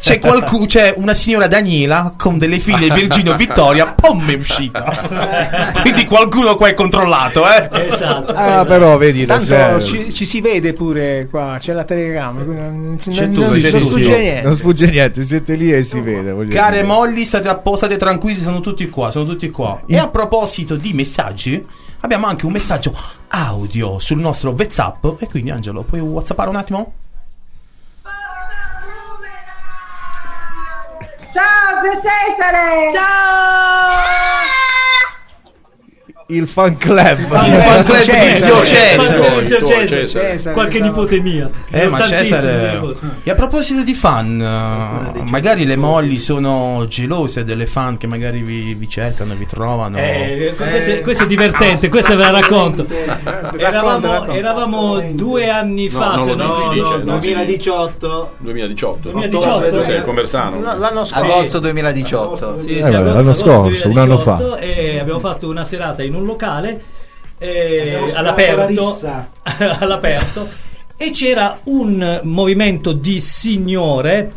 [0.00, 4.84] C'è qualcuno, c'è una signora Daniela con delle figlie Virginio Vittoria, pom è uscita.
[5.82, 7.68] Quindi qualcuno qua è controllato, eh?
[7.88, 8.32] Esatto.
[8.32, 12.44] Ah, però vedi, Tanto ci, ci si vede pure qua, c'è la telecamera.
[12.44, 14.42] Non, C'è non- tutto, non- c'è non sfugge niente.
[14.42, 16.32] non sfugge niente, siete lì e si vede.
[16.32, 16.86] voglio Care dire.
[16.86, 19.82] molli, state a posto, state tranquilli, sono tutti qua, sono tutti qua.
[19.86, 21.62] E a proposito di messaggi,
[22.00, 22.96] abbiamo anche un messaggio
[23.28, 25.04] audio sul nostro WhatsApp.
[25.18, 26.94] E quindi, Angelo, puoi whatsappare un attimo?
[31.30, 32.90] Ciao zio Cesare!
[32.90, 34.59] Ciao!
[36.30, 37.18] Il fan club.
[37.18, 39.18] Il fan club di zio Cesare.
[39.18, 40.30] Qualche zio tuo Cesare, Cesare.
[40.30, 40.90] Cesare, qualche esatto.
[40.90, 41.50] nipote mia.
[41.70, 42.80] Eh, ma Cesare.
[43.24, 48.42] E a proposito di fan, eh, magari le molli sono gelose delle fan che magari
[48.42, 49.96] vi, vi cercano, vi trovano.
[49.98, 52.86] Eh, questo, è- questo è divertente, questo ve la racconto.
[52.88, 59.10] Racconta, Eravamo, eravamo due anni No, fa, non se lo non dice, no, 2018, 2018.
[59.10, 59.82] 2018?
[59.84, 60.60] Sei il conversano.
[60.60, 61.24] No, L'anno scorso.
[61.24, 62.58] agosto 2018.
[62.60, 66.02] Sì, Eh, sì, vabbè, agosto- l'anno scorso, un anno 2018, E abbiamo fatto una serata
[66.02, 66.82] in un locale
[67.38, 68.98] eh, all'aperto,
[69.78, 70.48] all'aperto
[70.96, 74.30] e c'era un movimento di signore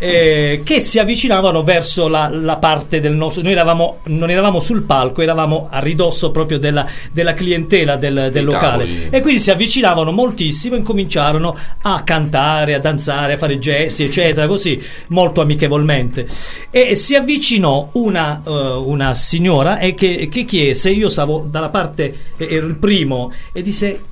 [0.00, 3.42] eh, che si avvicinavano verso la, la parte del nostro.
[3.42, 8.44] Noi eravamo, non eravamo sul palco, eravamo a ridosso proprio della, della clientela del, del
[8.44, 8.84] locale.
[8.84, 9.08] tavoli.
[9.10, 14.46] E quindi si avvicinavano moltissimo e incominciarono a cantare, a danzare, a fare gesti, eccetera,
[14.46, 16.26] così molto amichevolmente.
[16.70, 22.32] E si avvicinò una, eh, una signora e che, che chiese, io stavo dalla parte,
[22.38, 24.04] eh, ero il primo, e disse: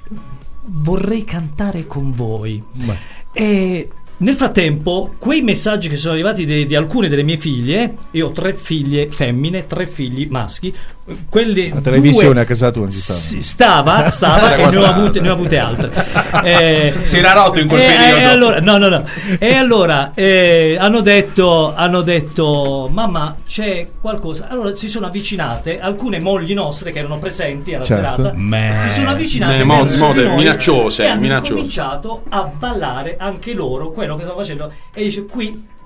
[0.67, 2.63] Vorrei cantare con voi.
[3.33, 3.89] E
[4.21, 8.53] nel frattempo, quei messaggi che sono arrivati di, alcune delle mie figlie, io ho tre
[8.53, 10.75] figlie femmine, tre figli maschi,
[11.29, 13.19] quelli La televisione due- a casa tua non ci stava.
[13.19, 16.07] si- stava, stava e ne ho, avute, ne ho avute altre.
[16.45, 18.17] Eh, Si era rotto in quel e- periodo.
[18.17, 19.05] E allora, no, no, no.
[19.39, 24.47] E allora eh, hanno, detto, hanno detto, mamma, c'è qualcosa.
[24.49, 28.15] Allora si sono avvicinate alcune mogli nostre che erano presenti alla Certo.
[28.17, 28.33] serata.
[28.37, 28.77] Meh.
[28.79, 31.55] Si sono avvicinate mo- mo- minacciose, e hanno minacciose.
[31.55, 34.73] cominciato a ballare anche loro quello che stanno facendo.
[34.95, 35.77] E dice, qui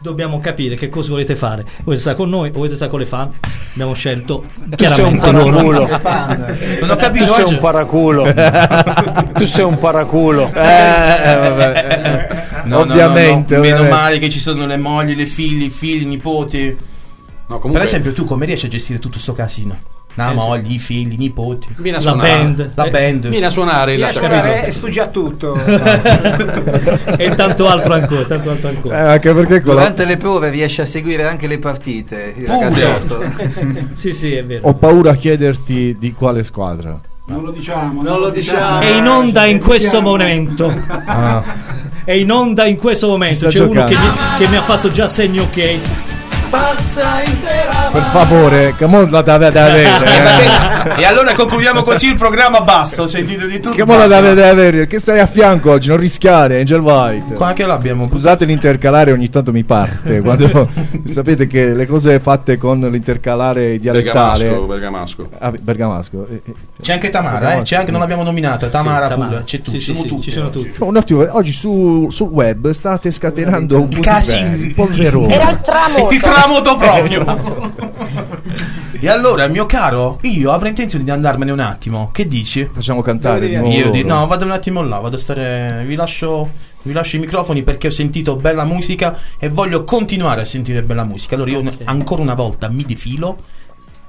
[0.00, 1.64] dobbiamo capire che cosa volete fare.
[1.82, 3.28] Volete stare con noi o volete stare con le fan?
[3.72, 4.44] Abbiamo scelto
[4.74, 5.88] chiaramente loro.
[6.80, 7.24] Non ho capito.
[7.24, 7.48] Tu sei Angelo.
[7.48, 8.32] un paraculo.
[9.34, 10.52] tu sei un paraculo.
[10.54, 12.28] Eh, eh, vabbè,
[12.62, 13.88] eh, No, no, no, ovviamente, no, Meno ovviamente.
[13.88, 16.76] male che ci sono le mogli, le figlie, i figli, i nipoti.
[17.46, 19.76] No, comunque, Per esempio, tu come riesci a gestire tutto sto casino?
[20.18, 20.46] La Eh, sì.
[20.46, 21.68] moglie, i figli, i nipoti.
[21.76, 22.28] La suonare.
[22.38, 22.70] band.
[22.74, 23.28] La Eh, band.
[23.28, 25.54] Vieni a suonare la Riesco a- e sfugge a tutto.
[27.16, 28.96] e tanto altro ancora, tanto altro ancora.
[28.98, 32.34] Eh, anche perché con la- Durante le prove riesce a seguire anche le partite.
[33.94, 34.66] Sì, sì, è vero.
[34.68, 36.98] ho paura a chiederti di quale squadra.
[37.28, 38.02] Non lo diciamo.
[38.02, 38.80] Non lo diciamo.
[38.80, 40.72] È in onda in questo momento.
[40.88, 41.42] Ah.
[42.04, 43.48] È in onda in questo momento.
[43.48, 43.94] C'è uno giocando.
[43.94, 45.78] che, gli- che mi ha fatto già segno ok.
[47.92, 50.96] Per favore, che mo la deve da avere.
[50.96, 52.60] E allora concludiamo così il programma.
[52.60, 53.74] Basta, ho sentito di tutto.
[53.74, 54.86] Che mo la da avere.
[54.86, 55.88] Che stai a fianco oggi?
[55.88, 57.34] Non rischiare, Angel White.
[57.34, 58.08] Qua anche l'abbiamo.
[58.08, 60.68] Scusate l'intercalare ogni tanto mi parte quando
[61.04, 65.28] sapete che le cose fatte con l'intercalare dialettale Bergamasco, Bergamasco.
[65.38, 66.54] Ah, bergamasco eh, eh.
[66.80, 67.62] C'è anche Tamara, eh?
[67.62, 68.68] C'è anche, non l'abbiamo nominata.
[68.68, 69.30] Tamara, Sì, Tamara.
[69.30, 69.44] pure.
[69.44, 70.22] C'è tu, Sì, sì, siamo sì, tutti.
[70.22, 70.72] ci sono tutti.
[70.78, 76.10] un attimo oggi su, sul web state scatenando un Casi- un polverone Era il tramonto.
[76.14, 77.24] Il tramonto proprio.
[79.00, 82.10] e allora, mio caro, io avrei intenzione di andarmene un attimo.
[82.12, 82.68] Che dici?
[82.72, 84.14] facciamo cantare di Io nuovo Io di, loro.
[84.20, 85.82] no, vado un attimo là, vado a stare.
[85.86, 86.50] Vi lascio,
[86.82, 91.04] vi lascio i microfoni perché ho sentito bella musica e voglio continuare a sentire bella
[91.04, 91.34] musica.
[91.34, 91.72] Allora io Ok.
[91.84, 93.36] ancora una volta mi defilo.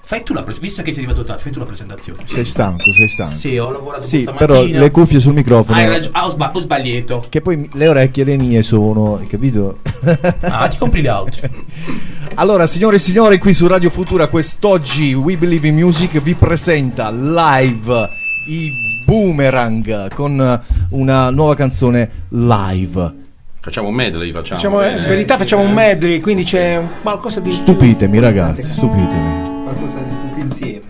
[0.10, 2.24] Fai tu la presentazione, visto che sei arrivato tardi, fai tu la presentazione.
[2.26, 4.80] sei stanco sei stanco Sì, ho lavorato Sì, questa però mattina.
[4.80, 7.26] le cuffie sul microfono Hai ragione, ah, ho, sba- ho sbagliato.
[7.30, 9.78] che poi mi- le orecchie le mie sono hai capito?
[10.42, 11.52] Ah, ti compri le altre.
[12.36, 17.12] Allora, signore e signori, qui su Radio Futura quest'oggi We Believe in Music vi presenta
[17.12, 18.10] live
[18.48, 18.72] i
[19.06, 23.14] Boomerang con una nuova canzone live.
[23.60, 24.56] Facciamo un medley, facciamo.
[24.60, 27.52] Facciamo, eh, in verità facciamo un medley, quindi c'è un- qualcosa di...
[27.52, 29.49] Stupitemi ragazzi, stupitemi.
[29.70, 30.88] Qualcosa di tutti insieme.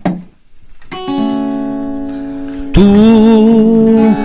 [2.71, 4.15] Tu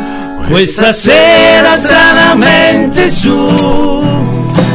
[0.46, 3.34] questa sera stranamente su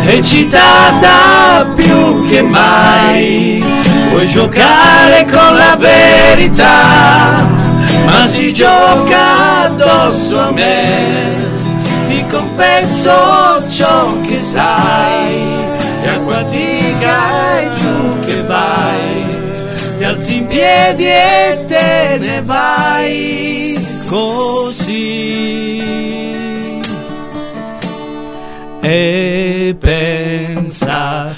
[0.04, 3.64] eccitata più che mai
[4.10, 7.48] vuoi giocare con la verità
[8.04, 11.30] ma si gioca addosso a me
[12.10, 15.58] ti confesso ciò che sai
[16.04, 16.69] e a fatica
[20.70, 25.78] piedi e te ne vai così.
[28.82, 31.34] E pensa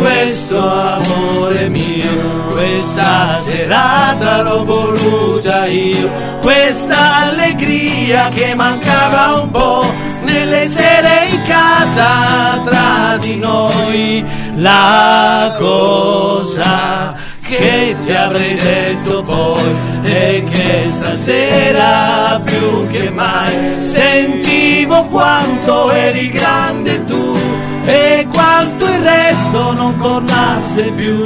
[0.00, 6.10] questo amore mio questa serata l'ho voluta io
[6.40, 14.24] questa allegria che mancava un po' nelle sere in casa tra di noi
[14.56, 17.14] la cosa
[17.48, 27.04] che ti avrei detto poi è che stasera più che mai sentivo quanto eri grande
[27.04, 27.36] tu
[27.84, 31.22] e quanto il resto non tornasse più.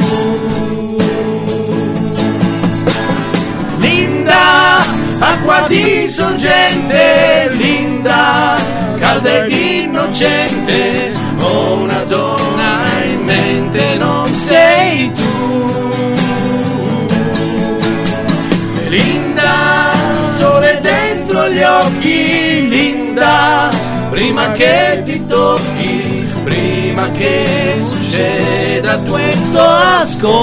[3.79, 4.81] Linda,
[5.19, 8.57] acqua di sorgente, linda,
[8.99, 14.30] calda ed innocente, ho una donna in mente, non
[21.51, 23.69] gli occhi, linda,
[24.11, 27.45] prima che ti tocchi, prima che
[27.85, 30.39] succeda questo ascolta.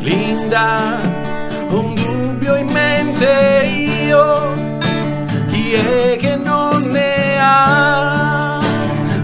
[0.00, 1.00] Linda,
[1.68, 4.52] un dubbio in mente io,
[5.50, 8.58] chi è che non ne ha?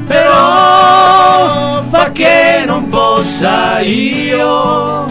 [0.07, 5.07] Però fa che non possa io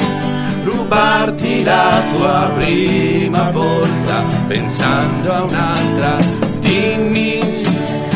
[0.64, 6.18] rubarti la tua prima volta pensando a un'altra.
[6.60, 7.62] Dimmi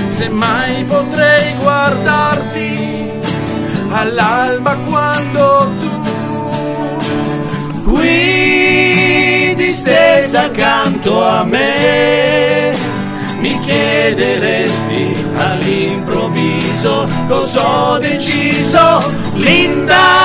[0.07, 3.11] se mai potrei guardarti
[3.89, 5.75] all'alba quando
[7.83, 12.73] tu qui distesa accanto a me
[13.39, 18.99] mi chiederesti all'improvviso cosa ho deciso
[19.35, 20.22] linda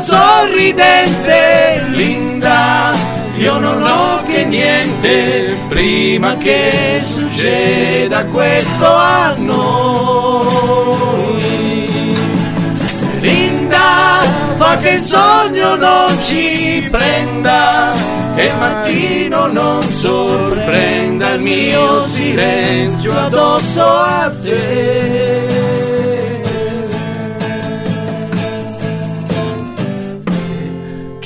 [0.00, 2.92] sorridente linda
[3.36, 9.82] io non ho che niente prima che succeda questo a noi
[13.20, 14.20] linda
[14.54, 17.92] fa che il sogno non ci prenda
[18.34, 25.51] che il mattino non sorprenda il mio silenzio addosso a te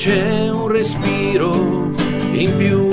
[0.07, 1.91] c'è un respiro
[2.31, 2.89] in più.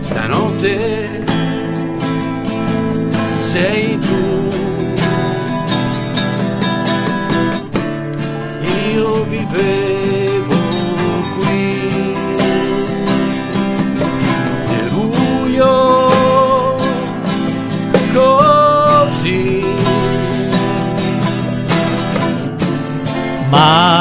[0.00, 1.22] Stanotte
[3.40, 3.85] sei
[23.50, 23.95] ma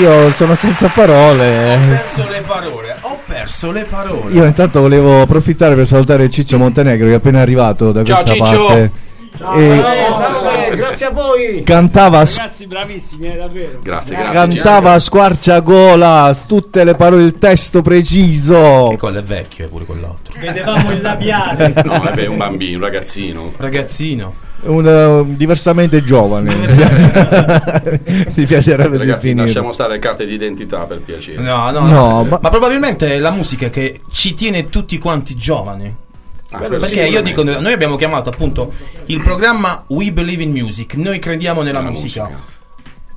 [0.00, 1.74] Io sono senza parole.
[1.76, 4.32] Ho perso le parole, ho perso le parole.
[4.34, 8.34] Io intanto volevo approfittare per salutare Ciccio Montenegro che è appena arrivato da Ciao, questa
[8.46, 8.64] Ciccio.
[8.66, 8.90] parte.
[9.56, 9.82] E
[10.16, 11.62] salve, grazie a voi.
[11.64, 13.80] cantava a Ragazzi, bravissimi, eh, davvero.
[13.82, 14.32] Grazie, grazie.
[14.32, 18.90] Cantava a squarciagola s- tutte le parole, il testo preciso.
[18.90, 20.34] Che quello è vecchio, è pure quell'altro.
[20.38, 21.72] Vedevamo il labiale.
[21.84, 23.52] No, vabbè, un bambino, un ragazzino.
[23.56, 24.34] Ragazzino.
[24.62, 26.54] Un, eh, diversamente giovane.
[28.34, 29.44] Mi piacerebbe Ragazzi, definirlo.
[29.44, 31.42] lasciamo stare le carte d'identità per piacere.
[31.42, 32.24] No, no, No, no.
[32.24, 32.48] ma- Ma...
[32.50, 35.94] probabilmente è la musica che ci tiene tutti quanti giovani.
[36.50, 38.72] Ah, Perché io dico, noi abbiamo chiamato appunto
[39.06, 42.22] il programma We Believe in Music, noi crediamo nella Nella musica.
[42.24, 42.42] musica.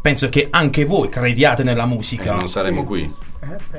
[0.01, 2.33] Penso che anche voi crediate nella Eh, musica.
[2.33, 3.09] non saremo qui,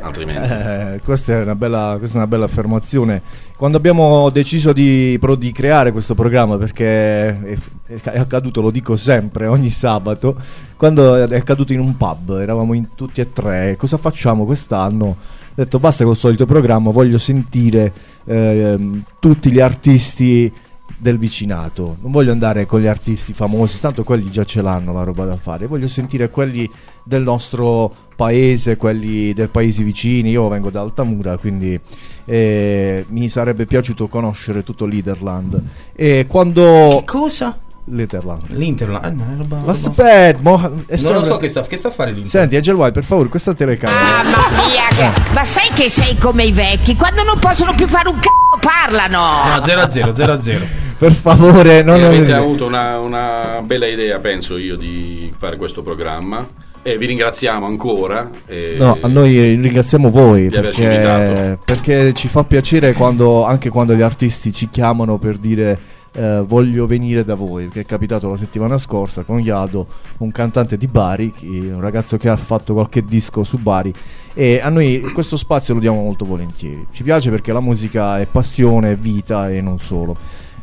[0.01, 0.53] altrimenti.
[0.53, 3.23] Eh, questa, è una bella, questa è una bella affermazione.
[3.57, 7.59] Quando abbiamo deciso di, però di creare questo programma, perché è,
[8.03, 10.36] è accaduto, lo dico sempre, ogni sabato,
[10.77, 15.07] quando è accaduto in un pub, eravamo in tutti e tre, cosa facciamo quest'anno?
[15.07, 15.16] Ho
[15.55, 17.93] detto basta col solito programma, voglio sentire
[18.24, 20.53] ehm, tutti gli artisti
[20.97, 21.97] del vicinato.
[22.01, 25.36] Non voglio andare con gli artisti famosi, tanto quelli già ce l'hanno la roba da
[25.36, 25.66] fare.
[25.66, 26.69] Voglio sentire quelli
[27.09, 30.30] del nostro paese, quelli dei paesi vicini.
[30.30, 31.80] Io vengo da Altamura, quindi
[32.26, 35.60] eh, mi sarebbe piaciuto conoscere tutto l'Iderland.
[35.97, 37.02] E quando.
[37.06, 37.59] Cosa?
[37.90, 38.43] L'Iderland.
[38.51, 39.18] L'Interland.
[39.18, 42.28] Eh, ma roba- Aspetta, mo- Non lo so che sta, che sta a fare l'Inter.
[42.30, 43.98] Senti, Angel White, per favore, questa telecamera.
[44.22, 46.94] Mamma mia, che- ma sai che sei come i vecchi?
[46.97, 49.56] Quando non possono più fare un c***o parlano!
[49.56, 50.64] No, 0 a 0, 0 a 0.
[50.98, 56.47] Per favore, non avete avuto una, una bella idea, penso io, di fare questo programma.
[56.82, 58.30] E vi ringraziamo ancora.
[58.46, 61.59] e- No, a noi ringraziamo voi Di averci perché, invitato.
[61.64, 65.78] perché ci fa piacere quando, anche quando gli artisti ci chiamano per dire
[66.12, 69.86] eh, voglio venire da voi, che è capitato la settimana scorsa con Iado,
[70.18, 73.92] un cantante di Bari, un ragazzo che ha fatto qualche disco su Bari
[74.32, 76.86] e a noi questo spazio lo diamo molto volentieri.
[76.90, 80.16] Ci piace perché la musica è passione, è vita e non solo.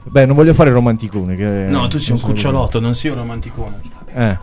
[0.08, 1.36] Beh, non voglio fare romanticone.
[1.36, 3.82] Che No, tu sei un cucciolotto, non sei un romanticone.
[4.14, 4.38] eh.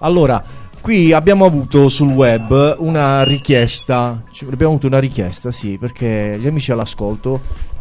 [0.00, 0.42] Allora,
[0.86, 4.22] qui abbiamo avuto sul web una richiesta.
[4.30, 7.40] ci- Abbiamo avuto una richiesta, sì, perché gli amici all'ascolto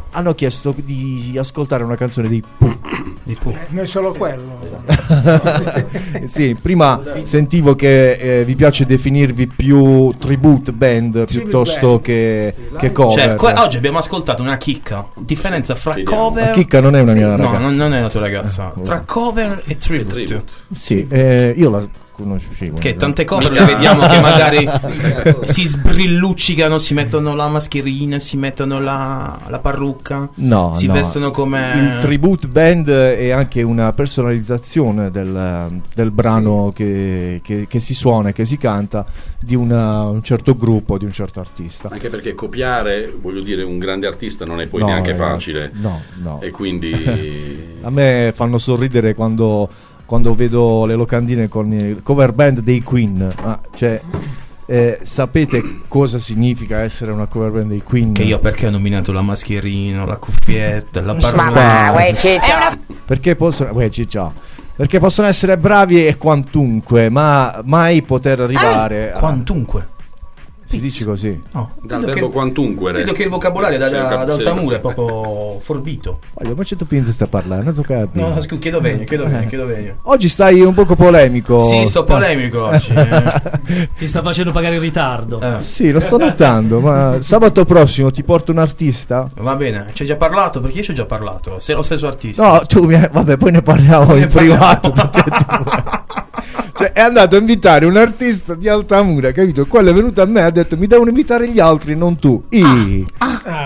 [0.10, 2.80] hanno chiesto di ascoltare una canzone dei Pooh.
[3.22, 3.54] Di Pooh.
[3.70, 4.58] Noi solo quello.
[6.26, 12.02] sì, prima sentivo che eh, vi piace definirvi più tribute band piuttosto band.
[12.02, 13.36] che, che cover.
[13.38, 15.06] Cioè, oggi abbiamo ascoltato una chicca.
[15.16, 16.46] Differenza fra cover.
[16.48, 17.58] La chicca non è una mia No, ragazza.
[17.60, 18.74] non, non è la tua ragazza.
[18.76, 20.44] Eh, Tra cover e tribute.
[20.74, 22.78] Sì, eh, io la conoscevo.
[22.78, 24.68] Che tante cover le vediamo che magari
[25.46, 30.94] si sbrilluccicano, si mettono la mascherina, si mettono la, la parrucca, No, si no.
[30.94, 31.72] vestono come.
[31.76, 38.30] Il tribute band è anche una personalizzazione del, del brano che, che- che si suona
[38.30, 39.06] e che si canta
[39.40, 41.90] di una- un certo gruppo, di un certo artista.
[41.92, 45.72] Anche perché copiare, voglio dire, un grande artista non è poi No, neanche ragazzi, facile.
[45.76, 46.40] no, no.
[46.42, 47.74] E quindi.
[47.86, 49.70] A me fanno sorridere quando,
[50.06, 53.34] quando vedo le locandine con il cover band dei Queen.
[53.44, 54.02] Ma, cioè,
[54.68, 58.14] eh, sapete cosa significa essere una cover band dei Queen?
[58.14, 61.50] Che io perché ho nominato la mascherina, la cuffietta, la parrucca.
[61.50, 61.92] stare.
[63.06, 64.32] Perché possono, uè, ciccia.
[64.76, 69.14] perché possono essere bravi e quantunque, ma mai poter arrivare.
[69.14, 69.88] a- Quantunque.
[70.68, 71.40] Si dice così.
[71.52, 72.92] No, Dal vedo verbo che- quantunque.
[72.92, 74.34] Vedo che il vocabolario da, da, da.
[74.34, 76.20] Altamura è proprio forbito.
[76.34, 78.10] Voglio, ma c'è tu pinzi sta parlando, non so capire.
[78.28, 79.96] No, no, scusa, chiedo bene, chiedo bene, chiedo bene.
[80.04, 81.64] Oggi stai un poco polemico.
[81.68, 82.92] Sì, sto polemico oggi.
[82.94, 83.90] eh.
[83.96, 85.40] Ti sta facendo pagare il ritardo.
[85.60, 89.30] Sì, lo sto notando, ma sabato prossimo ti porto un artista?
[89.36, 90.62] Va bene, ci hai già parlato?
[90.62, 91.60] Perché io ci ho già parlato.
[91.60, 92.44] Sei lo stesso artista.
[92.44, 94.90] No, tu mi hai- vabbè, poi ne parliamo Ne in privato.
[94.92, 96.04] tutti e due.
[96.78, 99.66] cioè, è andato a invitare un artista di Altamura, capito?
[99.66, 102.44] Quello è venuto a me e ha detto: Mi devono invitare gli altri, non tu.
[102.50, 103.06] I.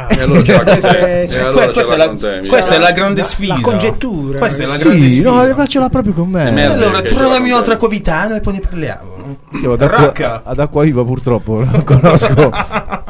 [0.10, 0.99] E te.
[0.99, 2.77] Eh, E cioè, allora que- ce questa, l'ha è con te, la, mi questa è
[2.80, 3.53] la grande La- sfida.
[3.56, 4.38] la congettura.
[4.40, 5.30] Questa è la grande Sì, sfida.
[5.31, 6.65] no, ma ce l'ha proprio con me.
[6.65, 9.18] Allora, trovami un altro acquavitano e poi ne parliamo.
[9.61, 12.52] Io ad acqua, ad acqua viva purtroppo non conosco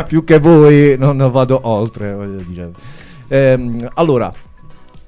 [0.07, 2.13] più che voi, non vado oltre.
[2.13, 2.69] Voglio dire.
[3.27, 4.31] Ehm, allora,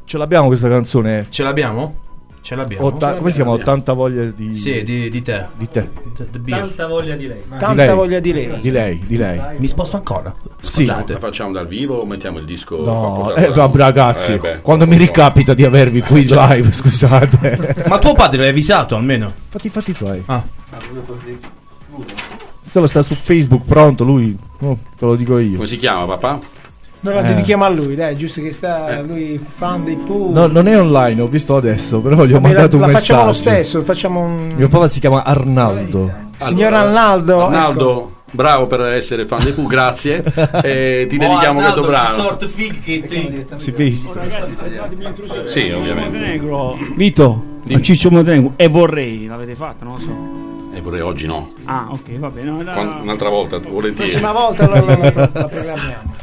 [0.05, 1.27] ce l'abbiamo questa canzone?
[1.29, 1.95] Ce l'abbiamo?
[2.43, 2.85] Ce l'abbiamo.
[2.87, 3.51] Otta- come si chiama?
[3.51, 5.45] 80 voglia di, Sì, di, di te.
[5.57, 5.87] di te.
[6.47, 7.41] Tanta voglia di lei.
[7.47, 7.93] Tanta lei.
[7.95, 8.59] voglia di lei.
[8.59, 9.39] Di lei, di lei.
[9.57, 10.33] Mi sposto ancora.
[10.59, 10.85] Sì.
[10.85, 11.13] Scusate.
[11.13, 12.83] La facciamo dal vivo o mettiamo il disco?
[12.83, 17.85] No, qualcosa eh, vabbè, ragazzi, Eh, beh, quando mi ricapita di avervi qui live, scusate.
[17.87, 19.31] Ma tuo padre l'hai avvisato almeno?
[19.49, 20.23] Fatti i fatti tuoi.
[20.25, 20.43] Ah.
[22.61, 24.35] Solo sta su Facebook pronto lui.
[24.61, 25.55] Oh, te lo dico io.
[25.55, 26.39] Come si chiama papà?
[27.03, 27.27] Noi la Eh.
[27.29, 30.31] dedichiamo a lui, dai, giusto che sta lui fan dei Pooh.
[30.31, 32.97] No, non è online, ho visto adesso, però gli ho Vabbè, mandato la, un la
[32.99, 33.49] facciamo lo messaggio.
[33.49, 36.13] stesso, facciamo un Mio papà si chiama Arnaldo.
[36.37, 40.23] Signor Arnaldo, Arnaldo, bravo per essere fan dei Pooh, grazie.
[40.63, 42.21] E ti dedichiamo Oh, questo Arnaldo, brano.
[42.23, 43.45] Sort fig che te.
[43.55, 43.97] Si vede.
[45.45, 46.17] Sì, ovviamente.
[46.17, 46.77] Montenegro.
[46.95, 48.53] Vito, a Ciccio Montenegro.
[48.57, 50.75] E vorrei, l'avete fatto, non lo so.
[50.77, 51.49] E vorrei oggi no.
[51.65, 52.49] Ah, ok, va bene.
[52.51, 54.09] No, la- Quan- Un'altra volta, volentieri.
[54.11, 56.13] prossima volta lo, lo- lo- lo programmiamo.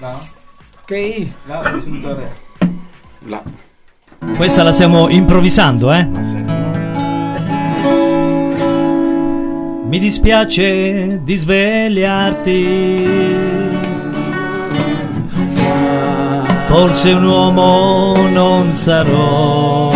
[0.00, 1.28] Ok?
[3.26, 3.42] Là.
[4.36, 6.04] Questa la stiamo improvvisando, eh?
[9.86, 12.52] Mi dispiace di svegliarti.
[16.66, 19.92] Forse un uomo non sarò.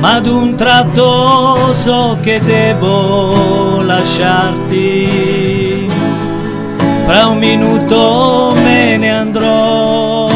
[0.00, 5.73] Ma ad un tratto so che devo lasciarti.
[7.04, 10.28] Fra un minuto me ne andrò.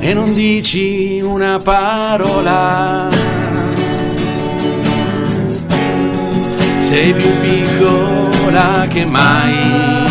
[0.00, 3.08] E non dici una parola.
[6.78, 10.02] Sei più piccola che mai.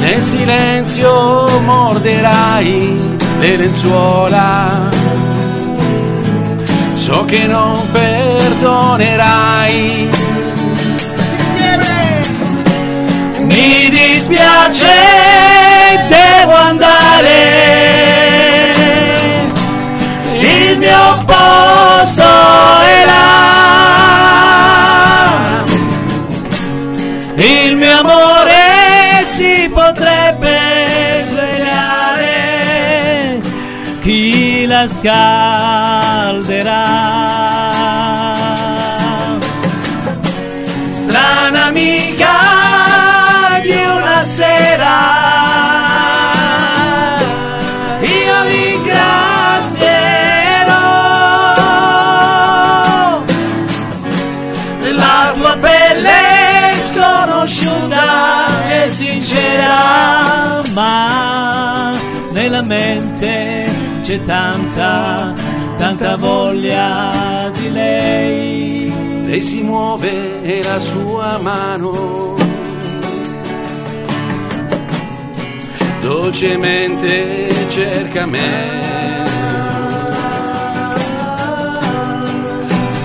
[0.00, 4.97] Nel silenzio morderai le lenzuola.
[7.08, 10.10] So che non perdonerai.
[13.44, 14.86] Mi dispiace,
[16.06, 17.32] devo andare.
[20.34, 22.28] Il mio posto
[22.82, 23.64] è là.
[27.36, 33.40] Il mio amore si potrebbe svegliare.
[34.02, 34.86] Chi la
[36.58, 37.70] scalderà?
[40.90, 42.26] strana amica
[43.62, 45.26] di una sera.
[56.88, 61.92] Sconosciuta e sincera, ma
[62.32, 63.66] nella mente
[64.02, 65.32] c'è tanta,
[66.08, 68.92] tanta voglia di lei.
[69.26, 72.34] Lei si muove la sua mano
[76.00, 78.86] dolcemente cerca me.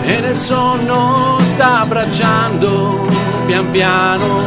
[0.05, 3.07] E nel sonno sta abbracciando
[3.47, 4.41] pian piano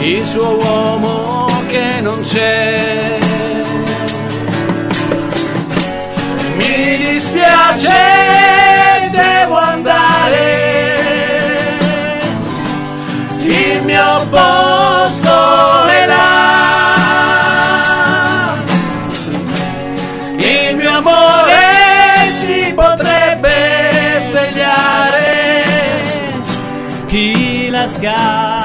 [0.00, 3.09] il suo uomo che non c'è.
[7.30, 10.48] Dispiace, devo andare.
[13.38, 16.98] Il mio posto è là.
[20.38, 25.64] Il mio amore si potrebbe svegliare.
[27.06, 28.59] Chi la scalderà?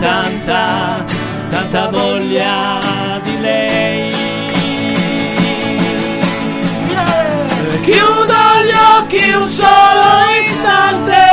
[0.00, 1.04] Tanta,
[1.50, 2.78] tanta voglia
[3.22, 4.14] di lei.
[7.82, 8.34] Chiudo
[8.64, 11.26] gli occhi un solo istante.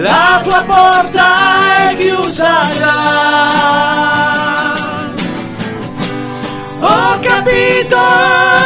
[0.00, 3.48] La tua porta è chiusa già.
[6.80, 7.98] Ho capito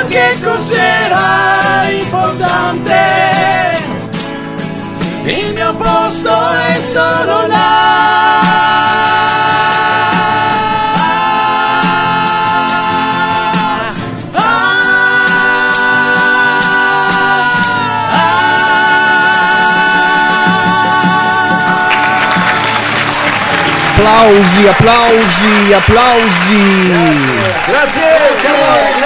[0.08, 3.29] che cos'era importante.
[5.24, 8.40] Il mio posto è solo là.
[23.92, 26.90] Applausi, applausi, applausi.
[27.66, 28.99] Grazie, grazie tutti.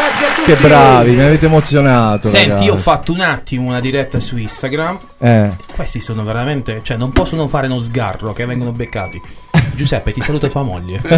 [0.45, 2.29] Che bravi, mi avete emozionato.
[2.29, 2.67] Senti, ragazzi.
[2.67, 4.99] io ho fatto un attimo una diretta su Instagram.
[5.19, 5.49] Eh.
[5.75, 6.81] Questi sono veramente.
[6.83, 9.19] Cioè, non possono fare uno sgarro che vengono beccati.
[9.75, 11.01] Giuseppe, ti saluta tua moglie.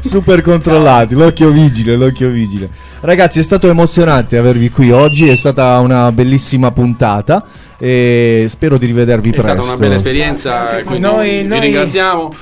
[0.00, 2.70] Super controllati, l'occhio vigile, l'occhio vigile.
[3.00, 7.44] Ragazzi, è stato emozionante avervi qui oggi, è stata una bellissima puntata.
[7.80, 9.50] E spero di rivedervi È presto.
[9.52, 12.32] stata una bella esperienza, quindi Noi- vi noi- ringraziamo.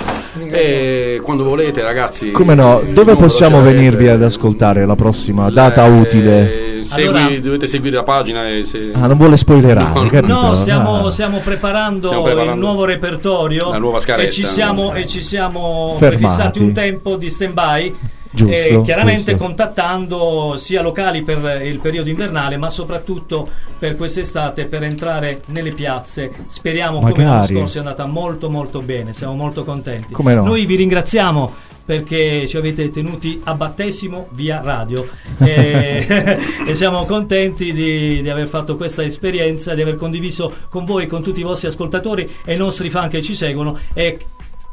[0.50, 2.30] E quando volete, ragazzi.
[2.30, 2.82] Come no?
[2.92, 6.78] Dove possiamo venirvi ad ascoltare la prossima data Eh, utile?
[6.82, 8.90] segui- Allora- dovete seguire la pagina e se...
[8.92, 10.08] Ah, non vuole spoilerare, No, no.
[10.10, 10.32] capito?
[10.32, 11.10] No, stiamo, Ah.
[11.10, 15.22] stiamo preparando Stiamo preparando il nuovo repertorio la nuova scaletta, e ci siamo, e ci
[15.22, 17.94] siamo prefissati un tempo di stand by.
[18.30, 19.44] Giusto, chiaramente giusto.
[19.44, 23.48] contattando sia locali per il periodo invernale, ma soprattutto
[23.78, 26.30] per quest'estate per entrare nelle piazze.
[26.46, 30.12] Speriamo come l'anno scorso è andata molto molto bene, siamo molto contenti.
[30.12, 30.44] Come no.
[30.44, 35.08] Noi vi ringraziamo perché ci avete tenuti a battesimo via radio
[35.38, 36.04] e,
[36.66, 41.22] e siamo contenti di, di aver fatto questa esperienza, di aver condiviso con voi, con
[41.22, 44.18] tutti i vostri ascoltatori e i nostri fan che ci seguono e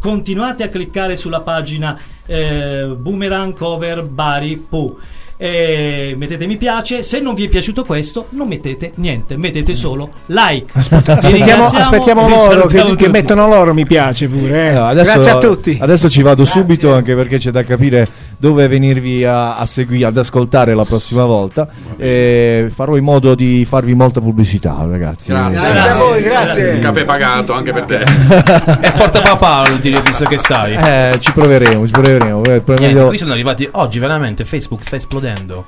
[0.03, 4.97] continuate a cliccare sulla pagina eh, Boomerang Cover Bari Pooh.
[5.38, 10.09] E mettete mi piace, se non vi è piaciuto questo non mettete niente, mettete solo
[10.27, 10.71] like.
[10.77, 14.71] Aspettiamo, aspettiamo loro che, che mettono loro mi piace pure.
[14.71, 14.73] eh.
[14.73, 15.77] Eh, adesso, Grazie a tutti.
[15.80, 18.05] Adesso ci vado subito anche perché c'è da capire
[18.38, 21.68] dove venirvi a, a seguire, ad ascoltare la prossima volta.
[21.97, 25.31] E farò in modo di farvi molta pubblicità, ragazzi.
[25.31, 25.72] Grazie.
[25.72, 26.72] Grazie a voi, grazie.
[26.73, 28.01] Il caffè pagato anche per te.
[28.84, 30.73] E porta papà, dire, visto che sai.
[30.73, 32.43] Eh, ci proveremo, ci proveremo.
[32.43, 35.65] Eh, Niente, meglio- qui sono arrivati oggi veramente Facebook sta esplodendo.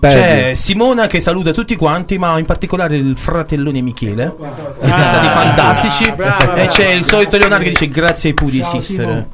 [0.00, 4.32] C'è Simona che saluta tutti quanti, ma in particolare il fratellone Michele.
[4.78, 6.12] Siete Ah, stati fantastici.
[6.14, 9.26] brava, e c'è il solito Leonardo che dice grazie ai Pudi Sister.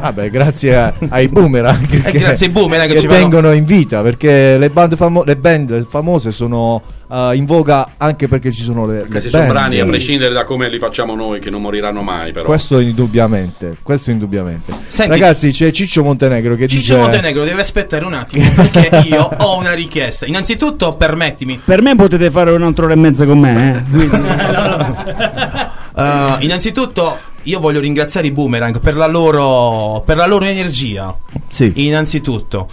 [0.00, 3.64] Vabbè, grazie a- ai boomerang che, Eh, grazie ai boomerang che che ci tengono in
[3.64, 6.80] vita perché le band, famo- le band famose sono
[7.12, 9.54] eh, in voga anche perché ci sono le, le Questi sono band.
[9.54, 12.44] brani, a prescindere da come li facciamo noi, che non moriranno mai, però.
[12.44, 14.72] Questo indubbiamente, questo indubbiamente.
[14.86, 19.28] Senti- Ragazzi, c'è Ciccio Montenegro che Ciccio dice Montenegro deve aspettare un attimo perché io
[19.38, 20.26] ho una richiesta.
[20.26, 21.60] Innanzitutto, permettimi.
[21.64, 23.90] Per me potete fare un'altra ora e mezza con me, eh.
[23.90, 24.18] Quindi-
[25.92, 31.16] Uh, innanzitutto, io voglio ringraziare i Boomerang per la loro, per la loro energia.
[31.48, 31.72] Sì.
[31.76, 32.68] Innanzitutto.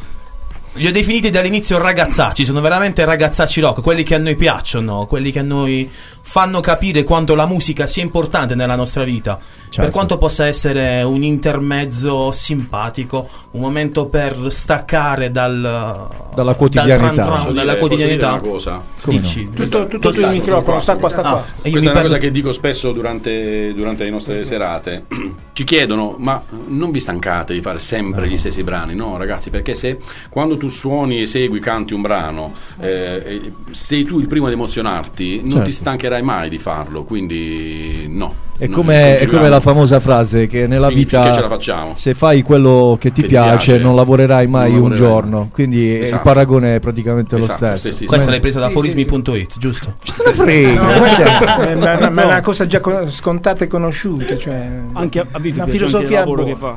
[0.74, 5.32] Li ho definiti dall'inizio ragazzacci, sono veramente ragazzacci rock, quelli che a noi piacciono, quelli
[5.32, 5.90] che a noi
[6.30, 9.40] fanno capire quanto la musica sia importante nella nostra vita.
[9.70, 9.82] Certo.
[9.82, 16.98] Per quanto possa essere un intermezzo simpatico, un momento per staccare dal, Dalla quotidianità.
[16.98, 18.28] dal tran tran, dalla dire- quotidianità.
[18.34, 18.84] una cosa?
[19.02, 19.44] Come Dici.
[19.46, 19.52] no?
[19.64, 21.30] Tutto, tutto il microfono, sta qua, sta qua.
[21.32, 25.06] Ah, Questa è una perdo- cosa che dico spesso durante, durante le nostre serate.
[25.54, 28.96] Ci chiedono, ma non vi stancate di fare sempre gli stessi brani?
[28.96, 29.98] No, ragazzi, perché se
[30.30, 35.50] quando tu suoni, esegui, canti un brano, eh, sei tu il primo ad emozionarti, non
[35.52, 35.66] Certo.
[35.66, 37.04] ti stancherai mai di farlo.
[37.04, 38.46] Quindi, no.
[38.60, 41.92] È come, è come la famosa frase che nella Fin- vita finché ce la facciamo.
[41.96, 45.50] se fai quello che ti Che piace, piace, non lavorerai mai non un giorno.
[45.54, 46.24] Quindi eh, il Esatto.
[46.24, 47.78] paragone è praticamente lo Esatto, stesso.
[47.78, 48.10] stessissimo.
[48.10, 49.94] Questa l'hai presa da Sì, forismi.it, giusto?
[50.04, 51.58] te ne frega?
[51.68, 54.36] È, ma- ma- ma è una cosa già con- scontata e conosciuta.
[54.36, 56.54] Cioè, Anche a, a una piace anche il filosofia lavoro buona.
[56.54, 56.76] che fa.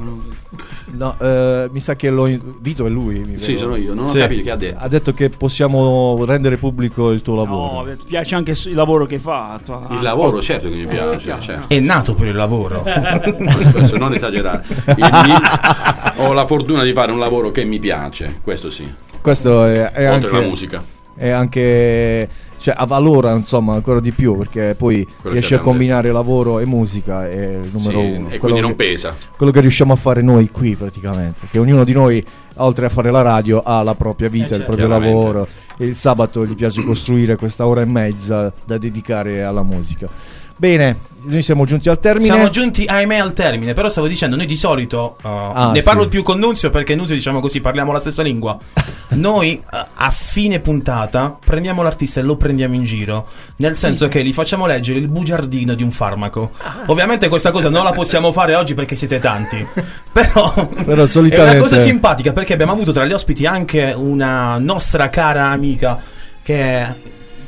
[0.93, 2.29] No, eh, mi sa che lo
[2.61, 3.21] Vito è lui.
[3.21, 4.19] mi Sì, sono io, non ho Sì.
[4.19, 4.79] capito che ha detto.
[4.83, 7.85] Ha detto che possiamo rendere pubblico il tuo lavoro.
[7.85, 9.59] No, piace anche il lavoro che fa.
[9.65, 11.69] tua- Il lavoro, certo che mi piace, certo.
[11.69, 12.83] È nato per il lavoro.
[13.73, 14.65] Questo non esagerare.
[14.97, 14.97] Il-
[15.27, 18.89] mi- ho la fortuna di fare un lavoro che mi piace, questo sì.
[19.21, 20.83] Questo è, è Oltre anche alla musica.
[21.15, 22.29] È anche
[22.61, 27.29] cioè avvalora insomma ancora di più perché poi che riesce a combinare lavoro e musica
[27.29, 28.29] è il numero Sì, uno.
[28.29, 29.17] e Quello quindi non che- pesa.
[29.37, 32.25] Quello che riusciamo a fare noi qui praticamente, che ognuno di noi
[32.57, 34.67] oltre a fare la radio ha la propria vita, Eh, il certo.
[34.67, 39.63] proprio lavoro e il sabato gli piace costruire questa ora e mezza da dedicare alla
[39.63, 40.09] musica.
[40.61, 42.27] Bene, noi siamo giunti al termine.
[42.27, 45.87] Siamo giunti ahimè al termine, però stavo dicendo, noi di solito uh, Ah, ne sì.
[45.87, 48.59] parlo più con Nunzio perché Nunzio diciamo così, parliamo la stessa lingua.
[49.17, 53.27] Noi uh, a fine puntata prendiamo l'artista e lo prendiamo in giro,
[53.57, 56.51] nel senso che gli facciamo leggere il bugiardino di un farmaco.
[56.89, 59.65] Ovviamente questa cosa non la possiamo fare oggi perché siete tanti,
[60.13, 60.53] però,
[60.85, 65.09] Però è solitamente una cosa simpatica perché abbiamo avuto tra gli ospiti anche una nostra
[65.09, 65.99] cara amica
[66.43, 66.95] che è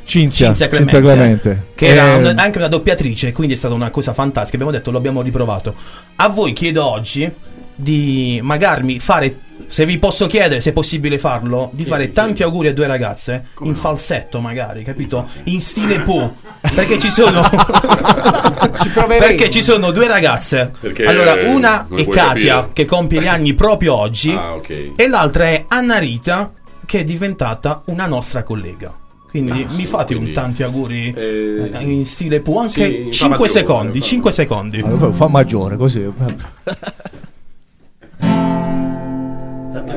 [0.05, 1.65] Cinzia, Cinzia Clemente, Cinzia Clemente.
[1.75, 4.55] che era Eh, un- anche una doppiatrice, quindi è stata una cosa fantastica.
[4.55, 5.73] Abbiamo detto, lo abbiamo riprovato.
[6.17, 7.31] A voi chiedo oggi
[7.75, 9.35] di magari fare,
[9.67, 13.45] se vi posso chiedere, se è possibile farlo, di fare tanti auguri a due ragazze
[13.61, 15.25] in falsetto, magari, capito?
[15.45, 16.35] In stile Pooh.
[16.75, 17.41] Perché ci sono.
[19.07, 20.71] perché ci sono due ragazze.
[20.79, 22.69] Perché, allora, una come è Katia, capire.
[22.73, 24.91] che compie gli anni proprio oggi, Ah, ok.
[24.95, 26.51] e l'altra è Anna Rita,
[26.85, 28.93] che è diventata una nostra collega.
[29.33, 32.85] Quindi Ah, mi sì, fate un quindi, tanti auguri eh, eh, in stile Pooh, anche
[32.87, 34.79] sì, in 5 maggiore, secondi, fa- 5 secondi.
[34.81, 36.13] allora, fa maggiore così.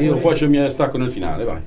[0.01, 1.61] Io faccio il mio stacco nel finale, vai.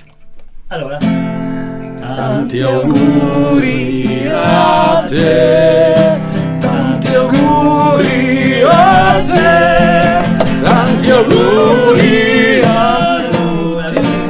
[0.68, 6.18] Allora, Tanti auguri a te,
[6.60, 13.16] tanti auguri a te, tanti auguri a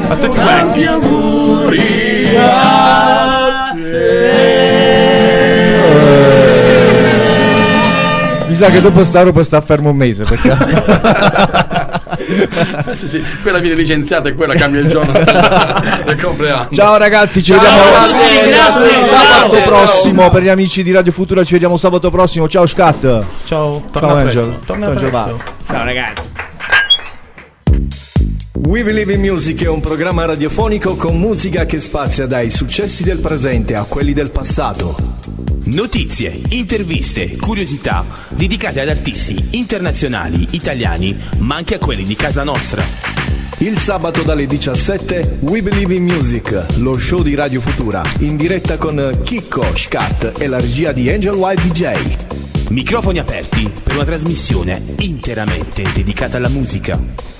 [0.09, 0.85] A tutti tanti
[8.59, 10.67] sa che dopo sta roba sta fermo un mese per caso.
[12.89, 16.67] Eh, sì, sì, quella viene licenziata e quella cambia il giorno del compleanno.
[16.71, 19.61] Ciao ragazzi, ci Ciao, vediamo grazie, grazie, sabato grazie.
[19.61, 21.43] prossimo per gli amici di Radio Futura.
[21.43, 22.47] Ci vediamo sabato prossimo.
[22.49, 22.99] Ciao Scat.
[23.01, 24.13] Ciao, Ciao torna.
[24.19, 24.59] Angel.
[24.65, 25.41] Torna Ciao, presto.
[25.65, 26.29] Ciao ragazzi.
[28.69, 33.17] We Believe in Music è un programma radiofonico con musica che spazia dai successi del
[33.17, 34.95] presente a quelli del passato.
[35.63, 42.83] Notizie, interviste, curiosità dedicate ad artisti internazionali, italiani, ma anche a quelli di casa nostra.
[43.57, 48.77] Il sabato dalle 17 We Believe in Music, lo show di Radio Futura, in diretta
[48.77, 52.69] con Chicco, Scat e la regia di Angel White DJ.
[52.69, 57.38] Microfoni aperti per una trasmissione interamente dedicata alla musica.